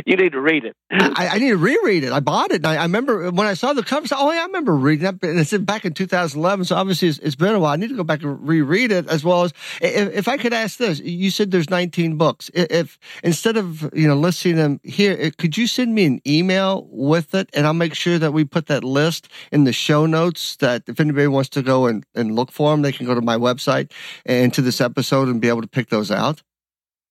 [0.07, 0.75] you need to read it.
[0.91, 2.13] I, I, need to reread it.
[2.13, 2.57] I bought it.
[2.57, 4.09] And I, I remember when I saw the cover.
[4.13, 5.23] oh yeah, I remember reading it.
[5.23, 6.65] And it's back in 2011.
[6.65, 7.73] So obviously it's, it's been a while.
[7.73, 10.53] I need to go back and reread it as well as if, if I could
[10.53, 10.99] ask this.
[10.99, 15.67] You said there's 19 books if instead of you know listing them here, could you
[15.67, 19.29] send me an email with it, and I'll make sure that we put that list
[19.53, 20.57] in the show notes.
[20.57, 23.21] That if anybody wants to go and, and look for them, they can go to
[23.21, 23.91] my website
[24.25, 26.43] and to this episode and be able to pick those out.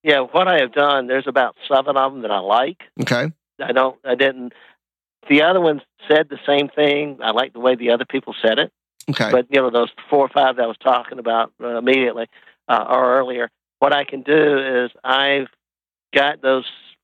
[0.03, 2.81] Yeah, what I have done, there's about seven of them that I like.
[3.01, 3.31] Okay.
[3.61, 3.97] I don't.
[4.03, 4.53] I didn't.
[5.29, 7.19] The other ones said the same thing.
[7.23, 8.71] I like the way the other people said it.
[9.09, 9.31] Okay.
[9.31, 12.27] But you know those four or five that I was talking about uh, immediately
[12.67, 13.49] uh, or earlier.
[13.83, 15.47] What I can do is I've
[16.15, 16.63] got those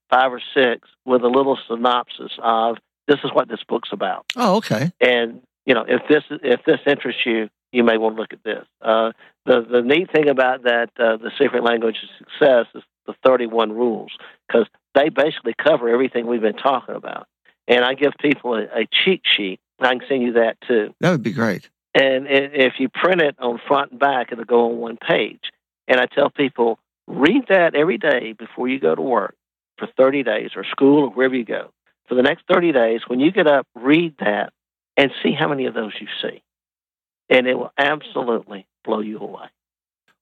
[0.10, 4.26] five or six with a little synopsis of this is what this book's about.
[4.38, 4.94] Oh, okay.
[5.02, 8.46] And you know, if this if this interests you, you may want to look at
[8.46, 8.66] this.
[8.82, 9.12] Uh,
[9.46, 13.74] the the neat thing about that uh, the secret language of success is the 31
[13.74, 14.14] rules
[14.48, 14.66] because
[14.96, 17.28] they basically cover everything we've been talking about.
[17.68, 19.60] And I give people a, a cheat sheet.
[19.82, 20.96] I can send you that too.
[21.02, 21.70] That would be great.
[21.94, 25.42] And if you print it on front and back, it'll go on one page.
[25.90, 26.80] And I tell people
[27.10, 29.36] Read that every day before you go to work
[29.80, 31.72] for 30 days or school or wherever you go.
[32.08, 34.54] For the next 30 days, when you get up, read that
[34.96, 36.44] and see how many of those you see.
[37.28, 39.48] And it will absolutely blow you away.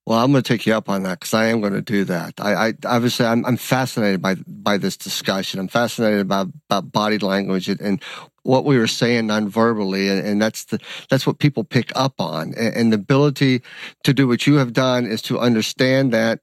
[0.08, 2.06] Well, I'm going to take you up on that because I am going to do
[2.06, 2.36] that.
[2.40, 5.60] I, I obviously I'm, I'm, fascinated by by this discussion.
[5.60, 8.02] I'm fascinated about, about body language and, and
[8.44, 10.80] what we were saying non-verbally, and, and, that's the
[11.10, 12.54] that's what people pick up on.
[12.54, 13.64] And, and the ability
[14.06, 16.40] to do what you have done is to understand that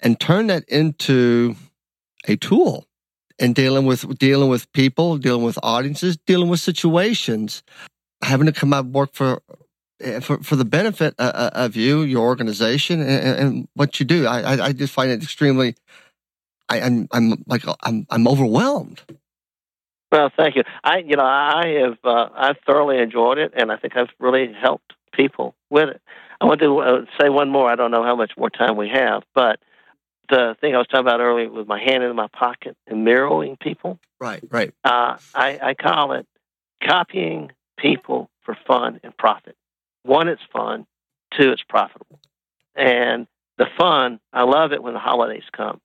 [0.00, 1.56] and turn that into
[2.26, 2.86] a tool
[3.38, 7.62] in dealing with dealing with people, dealing with audiences, dealing with situations,
[8.22, 9.42] having to come out and work for
[10.20, 14.26] for, for the benefit uh, uh, of you, your organization, and, and what you do.
[14.26, 15.74] I, I just find it extremely.
[16.68, 19.02] I, am I'm, I'm like I'm I'm overwhelmed.
[20.10, 20.62] Well, thank you.
[20.82, 24.52] I you know I have uh, I've thoroughly enjoyed it, and I think I've really
[24.52, 26.00] helped people with it.
[26.40, 27.70] I want to uh, say one more.
[27.70, 29.60] I don't know how much more time we have, but
[30.28, 33.56] the thing I was talking about earlier with my hand in my pocket and mirroring
[33.60, 33.98] people.
[34.20, 34.72] Right, right.
[34.84, 36.26] Uh, I, I call it
[36.82, 39.56] copying people for fun and profit.
[40.04, 40.86] One, it's fun.
[41.38, 42.20] Two, it's profitable.
[42.76, 43.26] And
[43.58, 45.80] the fun, I love it when the holidays come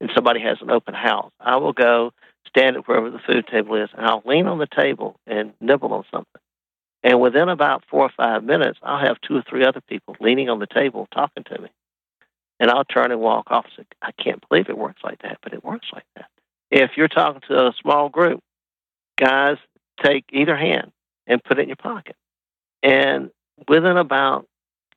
[0.00, 1.32] and somebody has an open house.
[1.40, 2.12] I will go
[2.48, 5.92] stand at wherever the food table is and I'll lean on the table and nibble
[5.92, 6.40] on something.
[7.02, 10.48] And within about four or five minutes, I'll have two or three other people leaning
[10.48, 11.68] on the table talking to me
[12.60, 13.66] and I'll turn and walk off.
[13.76, 16.26] And say, I can't believe it works like that, but it works like that.
[16.70, 18.40] If you're talking to a small group,
[19.16, 19.58] guys,
[20.02, 20.92] take either hand
[21.26, 22.16] and put it in your pocket.
[22.82, 23.30] And
[23.68, 24.46] within about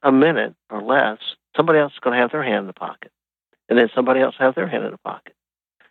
[0.03, 1.19] a minute or less,
[1.55, 3.11] somebody else is going to have their hand in the pocket.
[3.69, 5.33] And then somebody else have their hand in the pocket.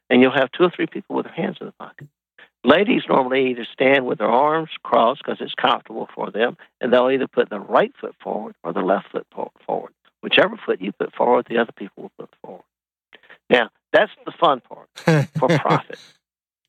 [0.08, 2.08] And you'll have two or three people with their hands in the pocket.
[2.64, 7.10] Ladies normally either stand with their arms crossed because it's comfortable for them, and they'll
[7.10, 9.26] either put the right foot forward or the left foot
[9.64, 9.92] forward.
[10.20, 12.64] Whichever foot you put forward, the other people will put forward.
[13.48, 14.88] Now, that's the fun part
[15.38, 15.98] for profit.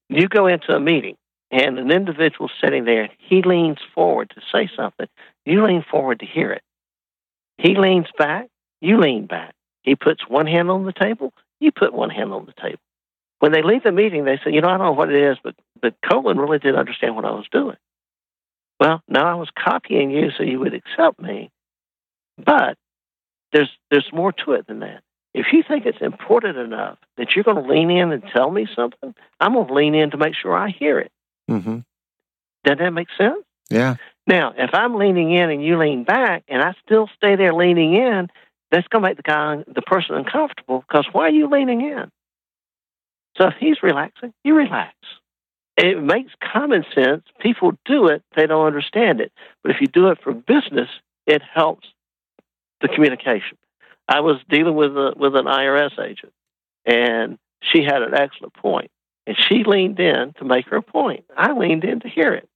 [0.09, 1.17] You go into a meeting
[1.51, 5.07] and an individual sitting there, he leans forward to say something.
[5.45, 6.61] You lean forward to hear it.
[7.57, 8.47] He leans back,
[8.81, 9.53] you lean back.
[9.83, 11.33] He puts one hand on the table.
[11.59, 12.81] You put one hand on the table.
[13.39, 15.37] When they leave the meeting, they say, "You know, I don't know what it is,
[15.43, 17.77] but but Colin really did understand what I was doing."
[18.79, 21.49] Well, now I was copying you so you would accept me,
[22.37, 22.77] but
[23.53, 25.03] there's there's more to it than that.
[25.33, 28.67] If you think it's important enough that you're going to lean in and tell me
[28.75, 31.11] something, I'm going to lean in to make sure I hear it.
[31.49, 31.79] Mm-hmm.
[32.63, 33.43] Does that make sense?
[33.69, 33.95] Yeah.
[34.25, 37.93] Now, if I'm leaning in and you lean back, and I still stay there leaning
[37.93, 38.29] in,
[38.71, 40.83] that's going to make the guy, the person, uncomfortable.
[40.87, 42.11] Because why are you leaning in?
[43.37, 44.95] So if he's relaxing, you relax.
[45.77, 47.23] It makes common sense.
[47.39, 49.31] People do it; they don't understand it.
[49.63, 50.89] But if you do it for business,
[51.27, 51.87] it helps
[52.81, 53.57] the communication.
[54.07, 56.33] I was dealing with a, with an IRS agent,
[56.85, 58.89] and she had an excellent point,
[59.27, 61.25] and she leaned in to make her point.
[61.35, 62.49] I leaned in to hear it.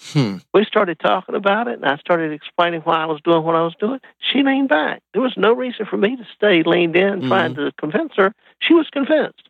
[0.00, 0.36] Hmm.
[0.54, 3.62] We started talking about it, and I started explaining why I was doing what I
[3.62, 3.98] was doing.
[4.20, 5.02] She leaned back.
[5.12, 7.28] There was no reason for me to stay leaned in, Mhm.
[7.28, 8.32] trying to convince her.
[8.60, 9.48] She was convinced.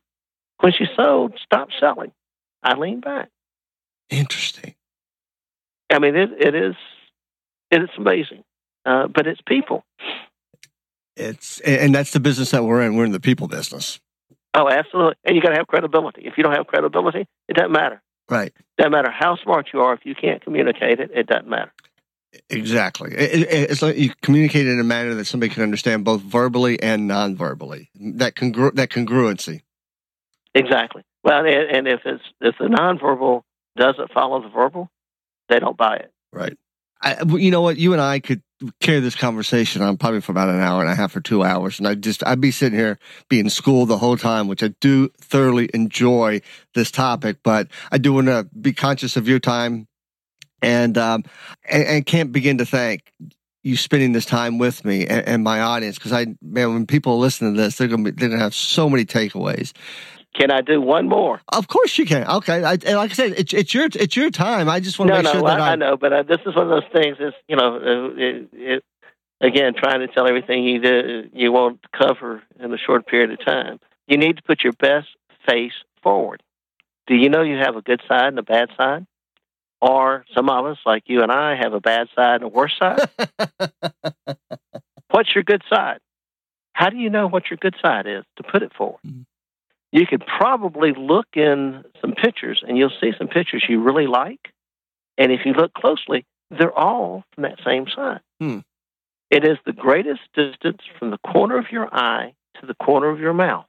[0.60, 2.12] When she sold, stopped selling.
[2.62, 3.28] I leaned back.
[4.08, 4.74] Interesting.
[5.90, 6.76] I mean, it, it is
[7.70, 8.42] it is amazing,
[8.86, 9.84] uh, but it's people.
[11.16, 12.96] It's and that's the business that we're in.
[12.96, 14.00] We're in the people business.
[14.54, 15.14] Oh, absolutely.
[15.24, 16.22] And you got to have credibility.
[16.24, 18.02] If you don't have credibility, it doesn't matter.
[18.28, 18.52] Right.
[18.76, 19.94] Doesn't matter how smart you are.
[19.94, 21.72] If you can't communicate it, it doesn't matter.
[22.50, 23.14] Exactly.
[23.14, 26.80] It, it, it's like you communicate in a manner that somebody can understand both verbally
[26.82, 27.90] and non-verbally.
[27.94, 29.62] That congru- that congruency.
[30.54, 31.02] Exactly.
[31.24, 33.42] Well, and, and if it's if the nonverbal
[33.76, 34.90] doesn't follow the verbal,
[35.48, 36.12] they don't buy it.
[36.32, 36.56] Right.
[37.00, 37.76] I, you know what?
[37.76, 38.42] You and I could
[38.80, 41.78] carry this conversation on probably for about an hour and a half or two hours,
[41.78, 45.08] and I just I'd be sitting here being schooled the whole time, which I do
[45.20, 46.40] thoroughly enjoy
[46.74, 47.38] this topic.
[47.42, 49.86] But I do want to be conscious of your time,
[50.60, 51.24] and um,
[51.68, 53.12] and, and can't begin to thank
[53.62, 57.18] you spending this time with me and, and my audience because I man, when people
[57.18, 59.72] listen to this, they're gonna be they're gonna have so many takeaways.
[60.38, 61.40] Can I do one more?
[61.48, 62.24] Of course you can.
[62.28, 64.68] Okay, I, and like I said, it's it's your it's your time.
[64.68, 66.38] I just want to No, make no, sure that I, I know, but uh, this
[66.46, 67.16] is one of those things.
[67.18, 68.84] Is you know, uh, it, it,
[69.40, 73.32] again, trying to tell everything you do, you want to cover in a short period
[73.32, 73.80] of time.
[74.06, 75.08] You need to put your best
[75.48, 75.72] face
[76.02, 76.40] forward.
[77.08, 79.06] Do you know you have a good side and a bad side?
[79.80, 82.74] Or some of us, like you and I, have a bad side and a worse
[82.78, 83.08] side.
[85.10, 85.98] What's your good side?
[86.72, 89.00] How do you know what your good side is to put it forward?
[89.06, 89.24] Mhm.
[89.92, 94.52] You could probably look in some pictures and you'll see some pictures you really like.
[95.16, 98.20] And if you look closely, they're all from that same side.
[98.40, 98.58] Hmm.
[99.30, 103.20] It is the greatest distance from the corner of your eye to the corner of
[103.20, 103.66] your mouth.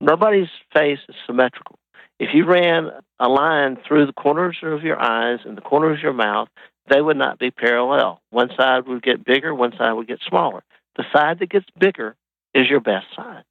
[0.00, 1.78] Nobody's face is symmetrical.
[2.18, 6.00] If you ran a line through the corners of your eyes and the corner of
[6.00, 6.48] your mouth,
[6.88, 8.20] they would not be parallel.
[8.30, 10.62] One side would get bigger, one side would get smaller.
[10.96, 12.16] The side that gets bigger
[12.54, 13.44] is your best side.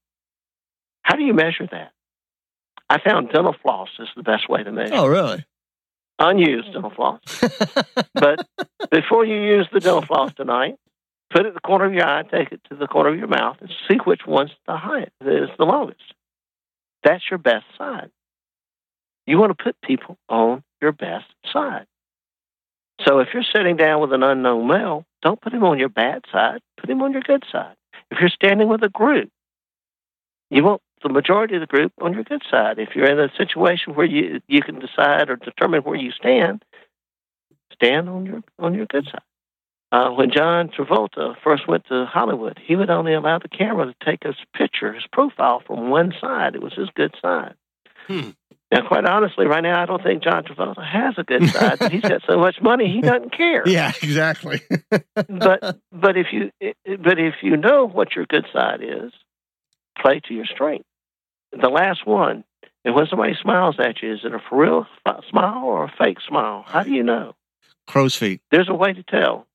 [1.07, 1.93] How do you measure that?
[2.89, 4.93] I found dental floss is the best way to measure.
[4.95, 5.45] oh, really?
[6.19, 7.21] Unused dental floss.
[8.13, 8.45] But
[8.91, 10.75] before you use the dental floss tonight,
[11.31, 13.27] put it in the corner of your eye, take it to the corner of your
[13.27, 16.01] mouth, and see which one's the highest, is the longest.
[17.03, 18.09] That's your best side.
[19.25, 21.85] You want to put people on your best side.
[23.05, 26.23] So if you're sitting down with an unknown male, don't put him on your bad
[26.33, 27.75] side, put him on your good side.
[28.11, 29.29] If you're standing with a group,
[30.49, 32.79] you want the majority of the group on your good side.
[32.79, 36.63] If you're in a situation where you you can decide or determine where you stand,
[37.73, 39.21] stand on your on your good side.
[39.89, 43.95] Uh, when John Travolta first went to Hollywood, he would only allow the camera to
[44.05, 46.55] take his picture, his profile from one side.
[46.55, 47.55] It was his good side.
[48.07, 48.31] Hmm.
[48.69, 51.89] Now, quite honestly, right now, I don't think John Travolta has a good side.
[51.89, 53.63] he's got so much money, he doesn't care.
[53.65, 54.59] yeah, exactly.
[55.29, 59.11] But but if you but if you know what your good side is,
[60.01, 60.85] play to your strength.
[61.51, 62.43] The last one,
[62.83, 65.93] and when somebody smiles at you, is it a for real f- smile or a
[65.97, 66.63] fake smile?
[66.67, 67.35] How do you know?
[67.87, 68.41] Crow's feet.
[68.51, 69.47] There's a way to tell.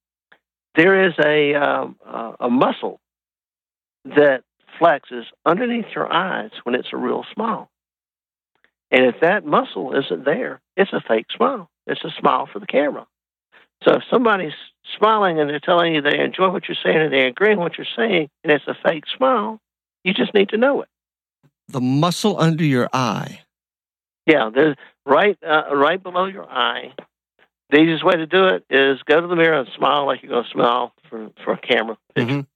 [0.75, 3.01] There is a um, uh, a muscle
[4.05, 4.43] that
[4.81, 7.71] flexes underneath your eyes when it's a real smile.
[8.91, 11.71] And if that muscle isn't there, it's a fake smile.
[11.87, 13.07] It's a smile for the camera.
[13.85, 14.53] So if somebody's
[14.99, 17.79] smiling and they're telling you they enjoy what you're saying and they agree with what
[17.79, 19.61] you're saying, and it's a fake smile,
[20.05, 20.89] you just need to know it.
[21.69, 23.41] The muscle under your eye.
[24.27, 24.77] Yeah, there's
[25.07, 26.93] right uh, right below your eye.
[27.71, 30.31] The easiest way to do it is go to the mirror and smile like you're
[30.31, 32.35] going to smile for for a camera picture.
[32.35, 32.47] Mhm.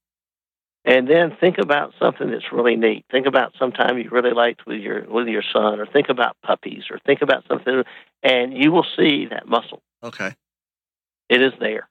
[0.84, 3.04] and then think about something that's really neat.
[3.10, 6.36] Think about some time you really liked with your with your son, or think about
[6.42, 7.82] puppies, or think about something,
[8.22, 9.82] and you will see that muscle.
[10.04, 10.34] Okay.
[11.28, 11.88] It is there.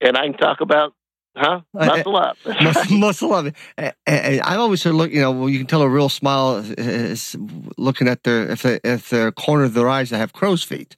[0.00, 0.94] And I can talk about
[1.36, 1.60] Huh?
[1.74, 2.36] Uh, uh, muscle up.
[2.62, 3.54] muscle, muscle up.
[3.76, 6.56] And, and I've always said, look, you know, well, you can tell a real smile
[6.56, 7.36] uh, is
[7.78, 10.96] looking at their if they if their corner of their eyes they have crow's feet.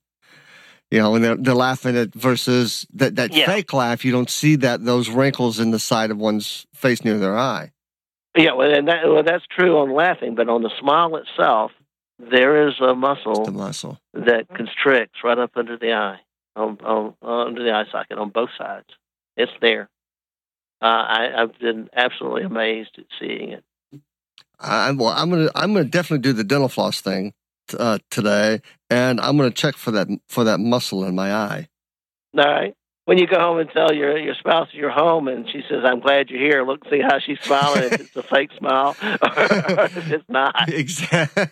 [0.90, 3.46] You know, and they're they're laughing at versus that that Yeah.
[3.46, 7.18] fake laugh, you don't see that those wrinkles in the side of one's face near
[7.18, 7.72] their eye.
[8.36, 11.70] Yeah, well, and that, well, that's true on laughing, but on the smile itself,
[12.18, 13.98] there is a muscle The muscle.
[14.14, 16.20] that constricts right up under the eye,
[16.56, 18.86] on, on under the eye socket on both sides.
[19.36, 19.88] It's there.
[20.82, 23.64] Uh, I, I've been absolutely amazed at seeing it.
[24.58, 27.34] I, well, I'm gonna I'm gonna definitely do the dental floss thing
[27.78, 28.60] uh, today,
[28.90, 31.68] and I'm gonna check for that for that muscle in my eye.
[32.36, 32.74] All right.
[33.04, 36.00] When you go home and tell your your spouse you're home, and she says, "I'm
[36.00, 37.84] glad you're here," look, see how she's smiling.
[37.84, 40.68] if it's a fake smile, or if it's not.
[40.68, 41.46] Exactly.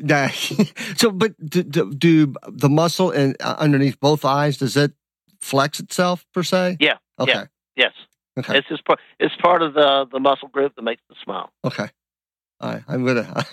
[0.96, 4.92] So, but do, do, do the muscle in uh, underneath both eyes does it
[5.40, 6.78] flex itself per se?
[6.80, 7.32] Yeah, Okay.
[7.32, 7.44] yeah.
[7.76, 7.92] Yes,
[8.38, 8.58] Okay.
[8.58, 8.98] it's just part.
[9.20, 11.50] It's part of the the muscle group that makes the smile.
[11.64, 11.88] Okay.
[12.60, 12.82] All right.
[12.88, 13.44] I'm gonna.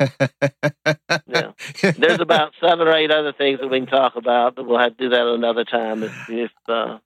[1.28, 1.52] Yeah.
[1.82, 4.98] There's about seven or eight other things that we can talk about, but we'll have
[4.98, 6.98] to do that another time if, if uh,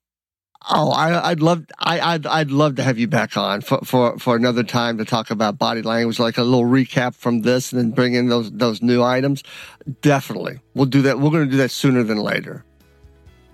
[0.67, 4.17] Oh, I, I'd love, I, I'd, I'd love to have you back on for, for,
[4.17, 7.79] for another time to talk about body language, like a little recap from this, and
[7.79, 9.43] then bring in those those new items.
[10.01, 11.19] Definitely, we'll do that.
[11.19, 12.65] We're going to do that sooner than later.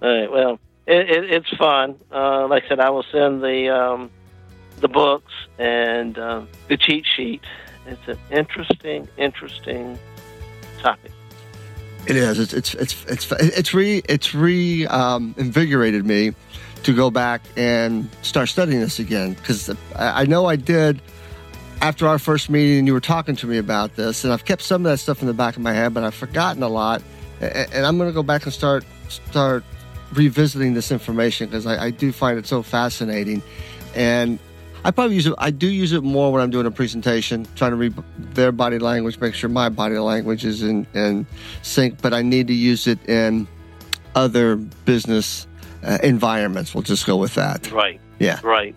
[0.02, 0.32] All right.
[0.32, 0.60] Well,
[0.92, 1.96] it, it, it's fun.
[2.12, 4.12] Uh, like I said, I will send the um,
[4.78, 7.42] the books and uh, the cheat sheet.
[7.88, 9.98] It's an interesting, interesting
[10.80, 11.12] topic.
[12.08, 12.40] It is.
[12.40, 16.34] It's it's it's it's it's re it's re um, invigorated me
[16.84, 21.02] to go back and start studying this again because I know I did
[21.80, 22.86] after our first meeting.
[22.86, 25.28] You were talking to me about this, and I've kept some of that stuff in
[25.28, 27.02] the back of my head, but I've forgotten a lot.
[27.40, 29.64] And I'm going to go back and start start
[30.14, 33.42] revisiting this information because I, I do find it so fascinating,
[33.96, 34.40] and
[34.84, 35.34] I probably use it.
[35.38, 37.94] I do use it more when I'm doing a presentation, trying to read
[38.34, 41.26] their body language, make sure my body language is in, in
[41.62, 42.02] sync.
[42.02, 43.48] But I need to use it in
[44.16, 45.48] other business
[45.84, 46.74] uh, environments.
[46.74, 47.72] We'll just go with that.
[47.72, 48.02] Right.
[48.20, 48.40] Yeah.
[48.44, 48.76] Right.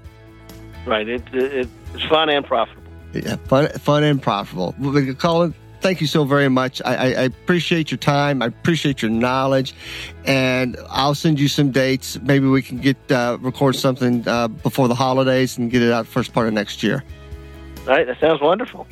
[0.87, 1.09] Right.
[1.09, 2.83] It, it, it's fun and profitable.
[3.15, 4.75] Yeah, fun, fun and profitable.
[4.79, 5.55] We could call Colin,
[5.85, 6.81] thank you so very much.
[6.83, 8.41] I, I, I appreciate your time.
[8.41, 9.75] I appreciate your knowledge,
[10.25, 12.19] and I'll send you some dates.
[12.23, 16.07] Maybe we can get uh, record something uh, before the holidays and get it out
[16.07, 17.05] first part of next year.
[17.81, 18.07] All right.
[18.07, 18.87] That sounds wonderful.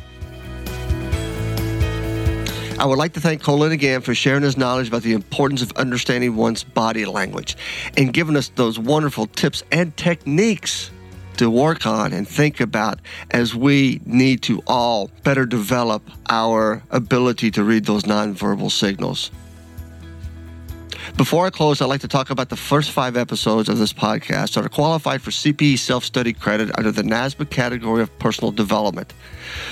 [2.78, 5.72] I would like to thank Colin again for sharing his knowledge about the importance of
[5.72, 7.56] understanding one's body language
[7.96, 10.90] and giving us those wonderful tips and techniques
[11.36, 17.50] to work on and think about as we need to all better develop our ability
[17.52, 19.30] to read those nonverbal signals.
[21.16, 24.54] Before I close, I'd like to talk about the first five episodes of this podcast
[24.54, 29.12] that are qualified for CPE self study credit under the NASBA category of personal development.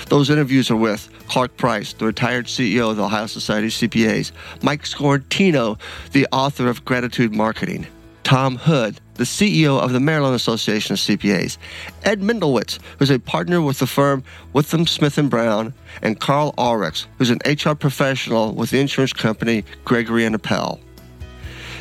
[0.07, 4.31] Those interviews are with Clark Price, the retired CEO of the Ohio Society of CPAs,
[4.61, 5.79] Mike Sciortino,
[6.11, 7.87] the author of Gratitude Marketing,
[8.23, 11.59] Tom Hood, the CEO of the Maryland Association of CPAs,
[12.03, 14.23] Ed Mendlowitz, who's a partner with the firm
[14.55, 20.25] Withum Smith Brown, and Carl Ulrichs, who's an HR professional with the insurance company Gregory
[20.25, 20.79] and Appel.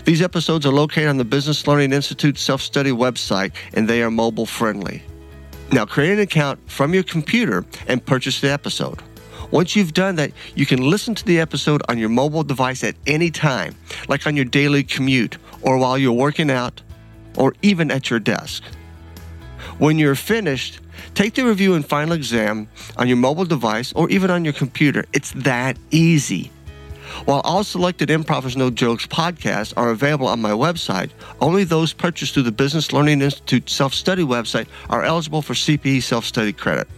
[0.04, 4.10] These episodes are located on the Business Learning Institute self study website and they are
[4.10, 5.02] mobile friendly.
[5.72, 9.02] Now, create an account from your computer and purchase the episode.
[9.50, 12.96] Once you've done that, you can listen to the episode on your mobile device at
[13.06, 13.74] any time,
[14.08, 16.82] like on your daily commute, or while you're working out,
[17.36, 18.62] or even at your desk.
[19.78, 20.80] When you're finished,
[21.14, 25.04] take the review and final exam on your mobile device or even on your computer.
[25.12, 26.50] It's that easy.
[27.24, 31.10] While all selected Improv is No Jokes podcasts are available on my website,
[31.40, 36.02] only those purchased through the Business Learning Institute self study website are eligible for CPE
[36.02, 36.88] self study credit.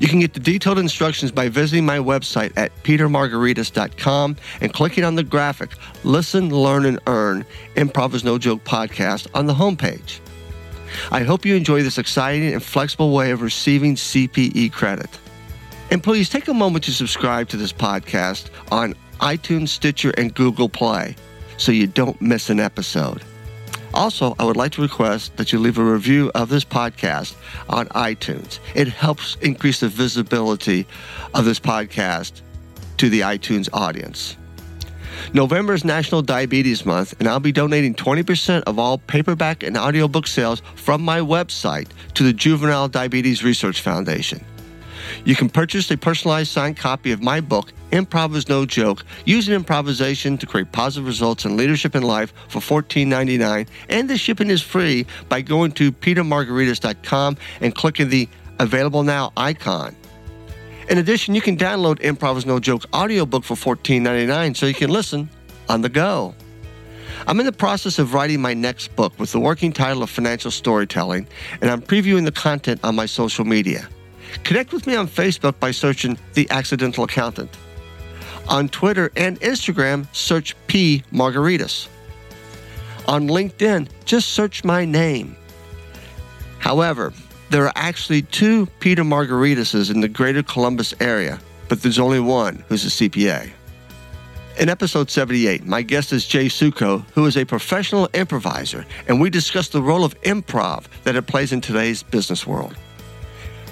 [0.00, 5.16] You can get the detailed instructions by visiting my website at petermargaritis.com and clicking on
[5.16, 5.70] the graphic
[6.04, 7.44] Listen, Learn, and Earn
[7.74, 10.20] Improv is No Joke podcast on the homepage.
[11.10, 15.10] I hope you enjoy this exciting and flexible way of receiving CPE credit.
[15.90, 20.68] And please take a moment to subscribe to this podcast on iTunes, Stitcher, and Google
[20.68, 21.16] Play
[21.56, 23.22] so you don't miss an episode.
[23.98, 27.34] Also, I would like to request that you leave a review of this podcast
[27.68, 28.60] on iTunes.
[28.76, 30.86] It helps increase the visibility
[31.34, 32.42] of this podcast
[32.98, 34.36] to the iTunes audience.
[35.32, 40.28] November is National Diabetes Month, and I'll be donating 20% of all paperback and audiobook
[40.28, 44.44] sales from my website to the Juvenile Diabetes Research Foundation.
[45.24, 49.54] You can purchase a personalized signed copy of my book, Improv is No Joke, using
[49.54, 53.66] improvisation to create positive results in leadership and life for $14.99.
[53.88, 58.28] And the shipping is free by going to petermargaritis.com and clicking the
[58.60, 59.94] Available Now icon.
[60.90, 64.90] In addition, you can download Improv is No Joke audiobook for $14.99 so you can
[64.90, 65.28] listen
[65.68, 66.34] on the go.
[67.26, 70.50] I'm in the process of writing my next book with the working title of Financial
[70.50, 71.26] Storytelling,
[71.60, 73.88] and I'm previewing the content on my social media.
[74.44, 77.56] Connect with me on Facebook by searching The Accidental Accountant.
[78.48, 81.02] On Twitter and Instagram, search P.
[81.12, 81.88] Margaritis.
[83.06, 85.36] On LinkedIn, just search my name.
[86.58, 87.12] However,
[87.50, 92.64] there are actually two Peter Margaritises in the greater Columbus area, but there's only one
[92.68, 93.50] who's a CPA.
[94.58, 99.30] In episode 78, my guest is Jay Sukow, who is a professional improviser, and we
[99.30, 102.76] discuss the role of improv that it plays in today's business world.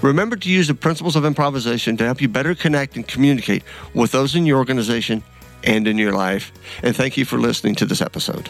[0.01, 4.11] Remember to use the principles of improvisation to help you better connect and communicate with
[4.11, 5.23] those in your organization
[5.63, 6.51] and in your life.
[6.83, 8.49] And thank you for listening to this episode.